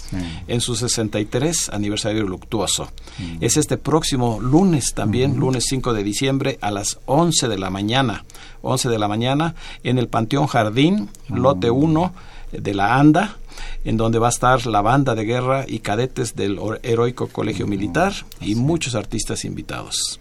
en 0.46 0.60
su 0.60 0.76
63 0.76 1.70
aniversario 1.70 2.24
luctuoso. 2.24 2.88
Mm. 3.18 3.38
Es 3.40 3.56
este 3.56 3.76
próximo 3.76 4.38
lunes 4.40 4.94
también, 4.94 5.36
mm. 5.36 5.40
lunes 5.40 5.64
5 5.68 5.92
de 5.94 6.04
diciembre, 6.04 6.58
a 6.60 6.70
las 6.70 7.00
11 7.06 7.48
de 7.48 7.58
la 7.58 7.70
mañana, 7.70 8.24
11 8.62 8.88
de 8.88 8.98
la 8.98 9.08
mañana, 9.08 9.56
en 9.82 9.98
el 9.98 10.06
Panteón 10.06 10.46
Jardín, 10.46 11.10
lote 11.28 11.70
1 11.70 12.12
de 12.52 12.74
la 12.74 12.98
ANDA, 12.98 13.36
en 13.84 13.96
donde 13.96 14.18
va 14.18 14.28
a 14.28 14.30
estar 14.30 14.66
la 14.66 14.82
banda 14.82 15.14
de 15.14 15.24
guerra 15.24 15.64
y 15.66 15.80
cadetes 15.80 16.36
del 16.36 16.58
heroico 16.82 17.28
colegio 17.28 17.66
militar 17.66 18.12
y 18.40 18.54
muchos 18.54 18.94
artistas 18.94 19.44
invitados. 19.44 20.20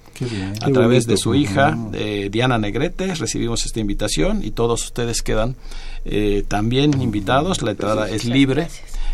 A 0.62 0.72
través 0.72 1.06
de 1.06 1.18
su 1.18 1.36
hija, 1.36 1.78
Diana 2.32 2.58
Negrete, 2.58 3.14
recibimos 3.16 3.66
esta 3.66 3.80
invitación 3.80 4.44
y 4.44 4.52
todos 4.52 4.84
ustedes 4.86 5.22
quedan 5.22 5.56
eh, 6.06 6.44
también 6.48 7.02
invitados. 7.02 7.62
La 7.62 7.72
entrada 7.72 8.10
es 8.10 8.26
libre. 8.26 8.68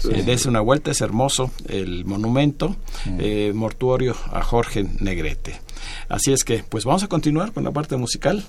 Eh, 0.05 0.37
una 0.47 0.61
vuelta, 0.61 0.91
es 0.91 1.01
hermoso 1.01 1.51
el 1.67 2.05
monumento 2.05 2.75
eh, 3.19 3.51
mortuorio 3.53 4.15
a 4.31 4.41
Jorge 4.43 4.85
Negrete. 4.99 5.61
Así 6.09 6.31
es 6.31 6.43
que, 6.43 6.63
pues 6.67 6.85
vamos 6.85 7.03
a 7.03 7.07
continuar 7.07 7.51
con 7.51 7.63
la 7.63 7.71
parte 7.71 7.97
musical, 7.97 8.43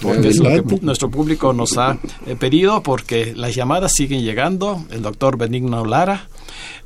porque 0.00 0.28
es 0.28 0.38
lo 0.38 0.48
que 0.50 0.80
nuestro 0.80 1.10
público 1.10 1.52
nos 1.52 1.78
ha 1.78 1.98
eh, 2.26 2.36
pedido, 2.36 2.82
porque 2.82 3.34
las 3.36 3.54
llamadas 3.54 3.92
siguen 3.94 4.22
llegando. 4.22 4.84
El 4.90 5.02
doctor 5.02 5.36
Benigno 5.36 5.84
Lara, 5.84 6.28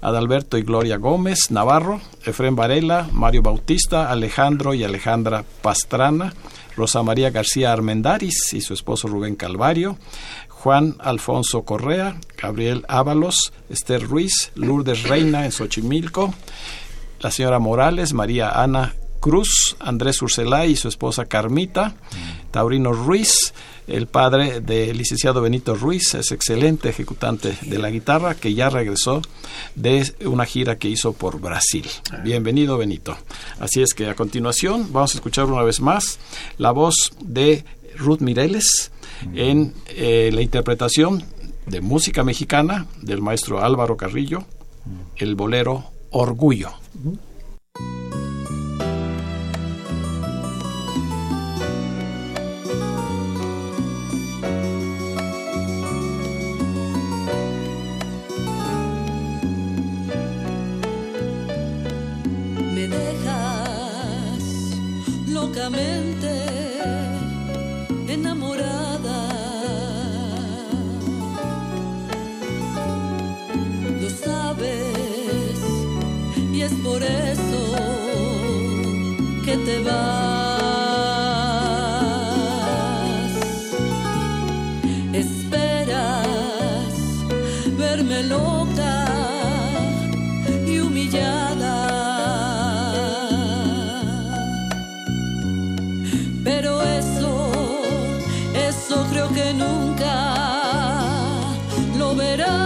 Adalberto 0.00 0.58
y 0.58 0.62
Gloria 0.62 0.96
Gómez, 0.96 1.50
Navarro, 1.50 2.00
Efren 2.24 2.56
Varela, 2.56 3.08
Mario 3.12 3.42
Bautista, 3.42 4.10
Alejandro 4.10 4.74
y 4.74 4.84
Alejandra 4.84 5.44
Pastrana, 5.62 6.34
Rosa 6.76 7.02
María 7.02 7.30
García 7.30 7.72
Armendaris 7.72 8.52
y 8.52 8.60
su 8.60 8.74
esposo 8.74 9.08
Rubén 9.08 9.34
Calvario, 9.34 9.96
Juan 10.62 10.96
Alfonso 10.98 11.62
Correa, 11.62 12.18
Gabriel 12.36 12.84
Ábalos, 12.88 13.52
Esther 13.68 14.02
Ruiz, 14.02 14.52
Lourdes 14.54 15.04
Reina 15.04 15.44
en 15.44 15.52
Xochimilco, 15.52 16.34
la 17.20 17.30
señora 17.30 17.58
Morales, 17.58 18.12
María 18.12 18.50
Ana 18.50 18.94
Cruz, 19.20 19.76
Andrés 19.80 20.20
Urselay 20.22 20.72
y 20.72 20.76
su 20.76 20.88
esposa 20.88 21.26
Carmita, 21.26 21.94
Taurino 22.50 22.92
Ruiz, 22.92 23.52
el 23.86 24.06
padre 24.06 24.60
del 24.60 24.96
licenciado 24.98 25.40
Benito 25.40 25.74
Ruiz, 25.74 26.14
es 26.14 26.32
excelente 26.32 26.88
ejecutante 26.88 27.56
de 27.62 27.78
la 27.78 27.90
guitarra 27.90 28.34
que 28.34 28.54
ya 28.54 28.68
regresó 28.68 29.22
de 29.74 30.14
una 30.24 30.44
gira 30.44 30.76
que 30.76 30.88
hizo 30.88 31.12
por 31.12 31.40
Brasil. 31.40 31.86
Bienvenido 32.24 32.78
Benito. 32.78 33.16
Así 33.60 33.82
es 33.82 33.94
que 33.94 34.08
a 34.08 34.14
continuación 34.14 34.92
vamos 34.92 35.14
a 35.14 35.18
escuchar 35.18 35.44
una 35.46 35.62
vez 35.62 35.80
más 35.80 36.18
la 36.58 36.72
voz 36.72 37.12
de 37.20 37.64
Ruth 37.96 38.20
Mireles 38.20 38.90
en 39.34 39.74
eh, 39.88 40.30
la 40.32 40.42
interpretación 40.42 41.24
de 41.66 41.80
música 41.80 42.22
mexicana 42.22 42.86
del 43.02 43.22
maestro 43.22 43.62
Álvaro 43.62 43.96
Carrillo, 43.96 44.44
el 45.16 45.34
bolero 45.34 45.84
Orgullo. 46.10 46.70
Esperas 85.12 86.98
verme 87.78 88.24
loca 88.24 89.04
y 90.66 90.80
humillada. 90.80 91.76
Pero 96.42 96.82
eso, 96.82 97.52
eso 98.54 99.06
creo 99.10 99.28
que 99.32 99.54
nunca 99.54 100.34
lo 101.96 102.14
verás. 102.14 102.65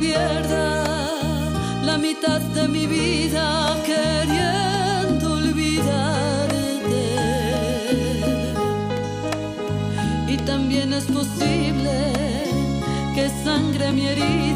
Pierda 0.00 0.84
la 1.84 1.98
mitad 1.98 2.40
de 2.40 2.66
mi 2.68 2.86
vida 2.86 3.76
queriendo 3.84 5.34
olvidarte. 5.34 7.02
Y 10.26 10.36
también 10.38 10.94
es 10.94 11.04
posible 11.04 11.96
que 13.14 13.28
sangre 13.44 13.92
mi 13.92 14.06
herida 14.06 14.49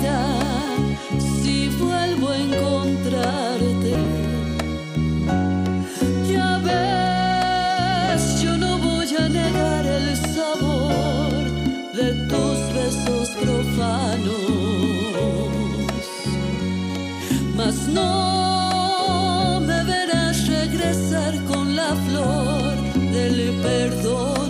no 17.95 19.61
me 19.61 19.85
verás 19.85 20.47
regresar 20.47 21.33
con 21.45 21.75
la 21.77 21.95
flor 22.07 22.75
del 23.13 23.39
perdón 23.63 24.44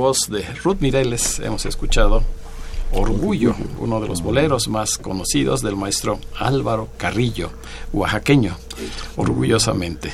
voz 0.00 0.30
de 0.30 0.42
Ruth 0.64 0.78
Mireles 0.80 1.40
hemos 1.40 1.66
escuchado 1.66 2.22
Orgullo, 2.92 3.54
uno 3.78 4.00
de 4.00 4.08
los 4.08 4.22
boleros 4.22 4.66
más 4.66 4.96
conocidos 4.96 5.60
del 5.60 5.76
maestro 5.76 6.18
Álvaro 6.38 6.88
Carrillo, 6.96 7.50
oaxaqueño, 7.92 8.56
orgullosamente. 9.16 10.10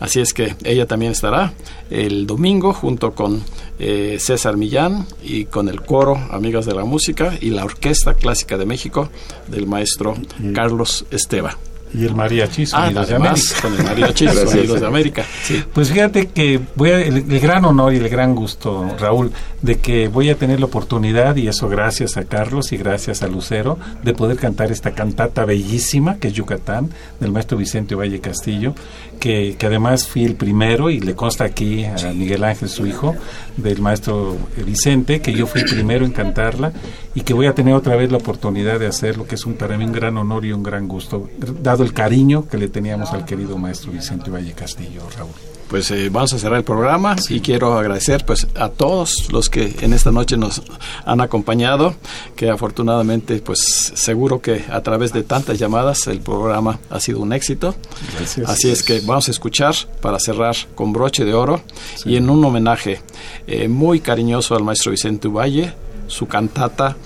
Así 0.00 0.20
es 0.20 0.34
que 0.34 0.54
ella 0.64 0.86
también 0.86 1.12
estará 1.12 1.54
el 1.88 2.26
domingo 2.26 2.74
junto 2.74 3.14
con 3.14 3.42
eh, 3.78 4.18
César 4.20 4.58
Millán 4.58 5.06
y 5.22 5.46
con 5.46 5.70
el 5.70 5.80
coro 5.80 6.14
Amigas 6.30 6.66
de 6.66 6.74
la 6.74 6.84
Música 6.84 7.32
y 7.40 7.50
la 7.50 7.64
Orquesta 7.64 8.12
Clásica 8.12 8.58
de 8.58 8.66
México 8.66 9.08
del 9.48 9.66
maestro 9.66 10.14
Carlos 10.52 11.06
Esteba. 11.10 11.56
Y 11.94 12.04
el 12.06 12.14
mariachi 12.14 12.62
Ah, 12.64 12.66
Sonidos 12.86 13.08
de 13.08 13.14
además, 13.14 13.40
América. 13.52 13.60
con 13.62 13.74
el 13.74 13.84
mariachi 13.84 14.28
Sonidos 14.28 14.80
de 14.80 14.86
América. 14.86 15.24
Sí. 15.44 15.62
Pues 15.72 15.90
fíjate 15.90 16.26
que 16.28 16.60
voy 16.74 16.90
a- 16.90 17.00
el, 17.02 17.16
el 17.30 17.40
gran 17.40 17.64
honor 17.64 17.92
y 17.92 17.96
el 17.98 18.08
gran 18.08 18.34
gusto, 18.34 18.96
Raúl, 18.98 19.30
de 19.60 19.78
que 19.78 20.08
voy 20.08 20.30
a 20.30 20.36
tener 20.36 20.58
la 20.60 20.66
oportunidad, 20.66 21.36
y 21.36 21.48
eso 21.48 21.68
gracias 21.68 22.16
a 22.16 22.24
Carlos 22.24 22.72
y 22.72 22.76
gracias 22.78 23.22
a 23.22 23.28
Lucero, 23.28 23.78
de 24.02 24.14
poder 24.14 24.36
cantar 24.38 24.72
esta 24.72 24.92
cantata 24.92 25.44
bellísima 25.44 26.16
que 26.16 26.28
es 26.28 26.34
Yucatán, 26.34 26.90
del 27.20 27.30
maestro 27.32 27.58
Vicente 27.58 27.94
Valle 27.94 28.20
Castillo, 28.20 28.74
que, 29.22 29.54
que 29.56 29.66
además 29.66 30.08
fui 30.08 30.24
el 30.24 30.34
primero, 30.34 30.90
y 30.90 30.98
le 30.98 31.14
consta 31.14 31.44
aquí 31.44 31.84
a 31.84 32.12
Miguel 32.12 32.42
Ángel, 32.42 32.68
su 32.68 32.88
hijo, 32.88 33.14
del 33.56 33.80
maestro 33.80 34.36
Vicente, 34.66 35.20
que 35.20 35.32
yo 35.32 35.46
fui 35.46 35.60
el 35.60 35.70
primero 35.70 36.04
en 36.04 36.10
cantarla, 36.10 36.72
y 37.14 37.20
que 37.20 37.32
voy 37.32 37.46
a 37.46 37.54
tener 37.54 37.72
otra 37.72 37.94
vez 37.94 38.10
la 38.10 38.18
oportunidad 38.18 38.80
de 38.80 38.88
hacerlo, 38.88 39.24
que 39.24 39.36
es 39.36 39.46
un, 39.46 39.54
para 39.54 39.78
mí 39.78 39.84
un 39.84 39.92
gran 39.92 40.18
honor 40.18 40.44
y 40.44 40.52
un 40.52 40.64
gran 40.64 40.88
gusto, 40.88 41.30
dado 41.62 41.84
el 41.84 41.92
cariño 41.92 42.48
que 42.48 42.58
le 42.58 42.66
teníamos 42.68 43.12
al 43.12 43.24
querido 43.24 43.56
maestro 43.56 43.92
Vicente 43.92 44.28
Valle 44.28 44.54
Castillo, 44.54 45.02
Raúl. 45.16 45.51
Pues 45.72 45.90
eh, 45.90 46.10
vamos 46.10 46.34
a 46.34 46.38
cerrar 46.38 46.58
el 46.58 46.64
programa 46.64 47.16
y 47.30 47.40
quiero 47.40 47.78
agradecer 47.78 48.26
pues 48.26 48.46
a 48.56 48.68
todos 48.68 49.32
los 49.32 49.48
que 49.48 49.74
en 49.80 49.94
esta 49.94 50.12
noche 50.12 50.36
nos 50.36 50.60
han 51.06 51.22
acompañado, 51.22 51.94
que 52.36 52.50
afortunadamente 52.50 53.38
pues 53.38 53.90
seguro 53.94 54.42
que 54.42 54.66
a 54.70 54.82
través 54.82 55.14
de 55.14 55.22
tantas 55.22 55.58
llamadas 55.58 56.08
el 56.08 56.20
programa 56.20 56.78
ha 56.90 57.00
sido 57.00 57.20
un 57.20 57.32
éxito. 57.32 57.74
Gracias. 58.18 58.50
Así 58.50 58.70
es 58.70 58.82
que 58.82 59.00
vamos 59.00 59.28
a 59.28 59.30
escuchar 59.30 59.74
para 60.02 60.18
cerrar 60.18 60.54
con 60.74 60.92
broche 60.92 61.24
de 61.24 61.32
oro 61.32 61.62
y 62.04 62.16
en 62.16 62.28
un 62.28 62.44
homenaje 62.44 63.00
eh, 63.46 63.66
muy 63.66 64.00
cariñoso 64.00 64.54
al 64.54 64.64
maestro 64.64 64.90
Vicente 64.90 65.28
Valle, 65.28 65.72
su 66.06 66.26
cantata 66.26 66.98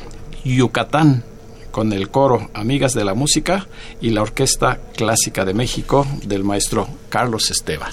Yucatán 0.44 1.22
con 1.70 1.92
el 1.92 2.08
coro 2.08 2.50
Amigas 2.52 2.94
de 2.94 3.04
la 3.04 3.14
Música 3.14 3.68
y 4.00 4.10
la 4.10 4.22
Orquesta 4.22 4.80
Clásica 4.96 5.44
de 5.44 5.54
México 5.54 6.04
del 6.24 6.42
maestro 6.42 6.88
Carlos 7.10 7.52
Esteba. 7.52 7.90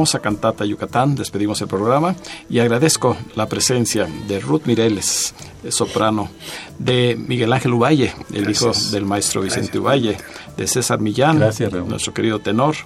Hermosa 0.00 0.20
cantata 0.20 0.64
Yucatán 0.64 1.14
despedimos 1.14 1.60
el 1.60 1.68
programa 1.68 2.16
y 2.48 2.58
agradezco 2.58 3.18
la 3.34 3.44
presencia 3.44 4.08
de 4.26 4.40
Ruth 4.40 4.62
Mireles, 4.64 5.34
soprano, 5.68 6.30
de 6.78 7.18
Miguel 7.18 7.52
Ángel 7.52 7.74
Uvalle, 7.74 8.14
el 8.32 8.48
hijo 8.48 8.72
del 8.92 9.04
maestro 9.04 9.42
Vicente 9.42 9.78
Uvalle, 9.78 10.16
de 10.56 10.66
César 10.66 11.00
Millán, 11.00 11.38
nuestro 11.86 12.14
querido 12.14 12.38
tenor, 12.38 12.76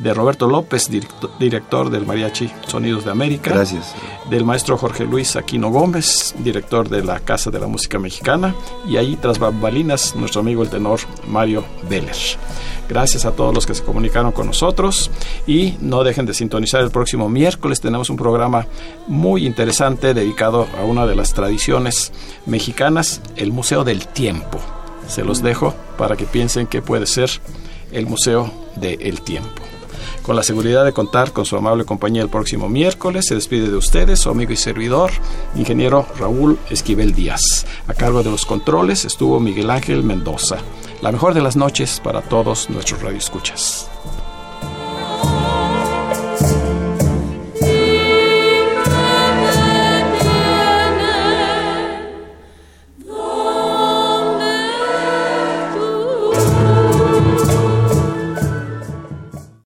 de 0.00 0.12
Roberto 0.12 0.48
López, 0.48 0.90
director, 1.38 1.90
del 1.90 2.04
Mariachi 2.04 2.50
Sonidos 2.66 3.04
de 3.04 3.12
América, 3.12 3.52
Gracias. 3.52 3.94
del 4.28 4.44
maestro 4.44 4.76
Jorge 4.76 5.04
Luis 5.04 5.36
Aquino 5.36 5.70
Gómez, 5.70 6.34
director 6.40 6.88
de 6.88 7.04
la 7.04 7.20
Casa 7.20 7.52
de 7.52 7.60
la 7.60 7.68
Música 7.68 8.00
Mexicana, 8.00 8.52
y 8.88 8.96
ahí 8.96 9.14
tras 9.14 9.38
bambalinas 9.38 10.16
nuestro 10.16 10.40
amigo 10.40 10.64
el 10.64 10.70
tenor 10.70 10.98
Mario 11.28 11.64
Vélez. 11.88 12.36
Gracias 12.88 13.26
a 13.26 13.32
todos 13.32 13.54
los 13.54 13.66
que 13.66 13.74
se 13.74 13.84
comunicaron 13.84 14.32
con 14.32 14.46
nosotros 14.46 15.10
y 15.46 15.74
no 15.80 16.04
dejen 16.04 16.24
de 16.24 16.32
sintonizar 16.32 16.82
el 16.82 16.90
próximo 16.90 17.28
miércoles. 17.28 17.80
Tenemos 17.80 18.08
un 18.08 18.16
programa 18.16 18.66
muy 19.06 19.46
interesante 19.46 20.14
dedicado 20.14 20.66
a 20.80 20.84
una 20.84 21.06
de 21.06 21.14
las 21.14 21.34
tradiciones 21.34 22.12
mexicanas, 22.46 23.20
el 23.36 23.52
Museo 23.52 23.84
del 23.84 24.06
Tiempo. 24.08 24.58
Se 25.06 25.22
los 25.22 25.42
dejo 25.42 25.74
para 25.98 26.16
que 26.16 26.24
piensen 26.24 26.66
que 26.66 26.80
puede 26.80 27.06
ser 27.06 27.30
el 27.92 28.06
Museo 28.06 28.50
del 28.76 29.20
Tiempo. 29.20 29.62
Con 30.22 30.36
la 30.36 30.42
seguridad 30.42 30.84
de 30.84 30.92
contar 30.92 31.32
con 31.32 31.46
su 31.46 31.56
amable 31.56 31.86
compañía 31.86 32.22
el 32.22 32.28
próximo 32.28 32.68
miércoles, 32.68 33.26
se 33.26 33.34
despide 33.34 33.70
de 33.70 33.76
ustedes 33.76 34.20
su 34.20 34.28
amigo 34.28 34.52
y 34.52 34.56
servidor, 34.56 35.10
ingeniero 35.54 36.06
Raúl 36.18 36.58
Esquivel 36.68 37.14
Díaz. 37.14 37.66
A 37.86 37.94
cargo 37.94 38.22
de 38.22 38.30
los 38.30 38.44
controles 38.44 39.06
estuvo 39.06 39.40
Miguel 39.40 39.70
Ángel 39.70 40.02
Mendoza. 40.02 40.58
La 41.00 41.12
mejor 41.12 41.32
de 41.32 41.40
las 41.40 41.54
noches 41.54 42.00
para 42.02 42.22
todos 42.22 42.68
nuestros 42.70 43.00
radioescuchas. 43.00 43.88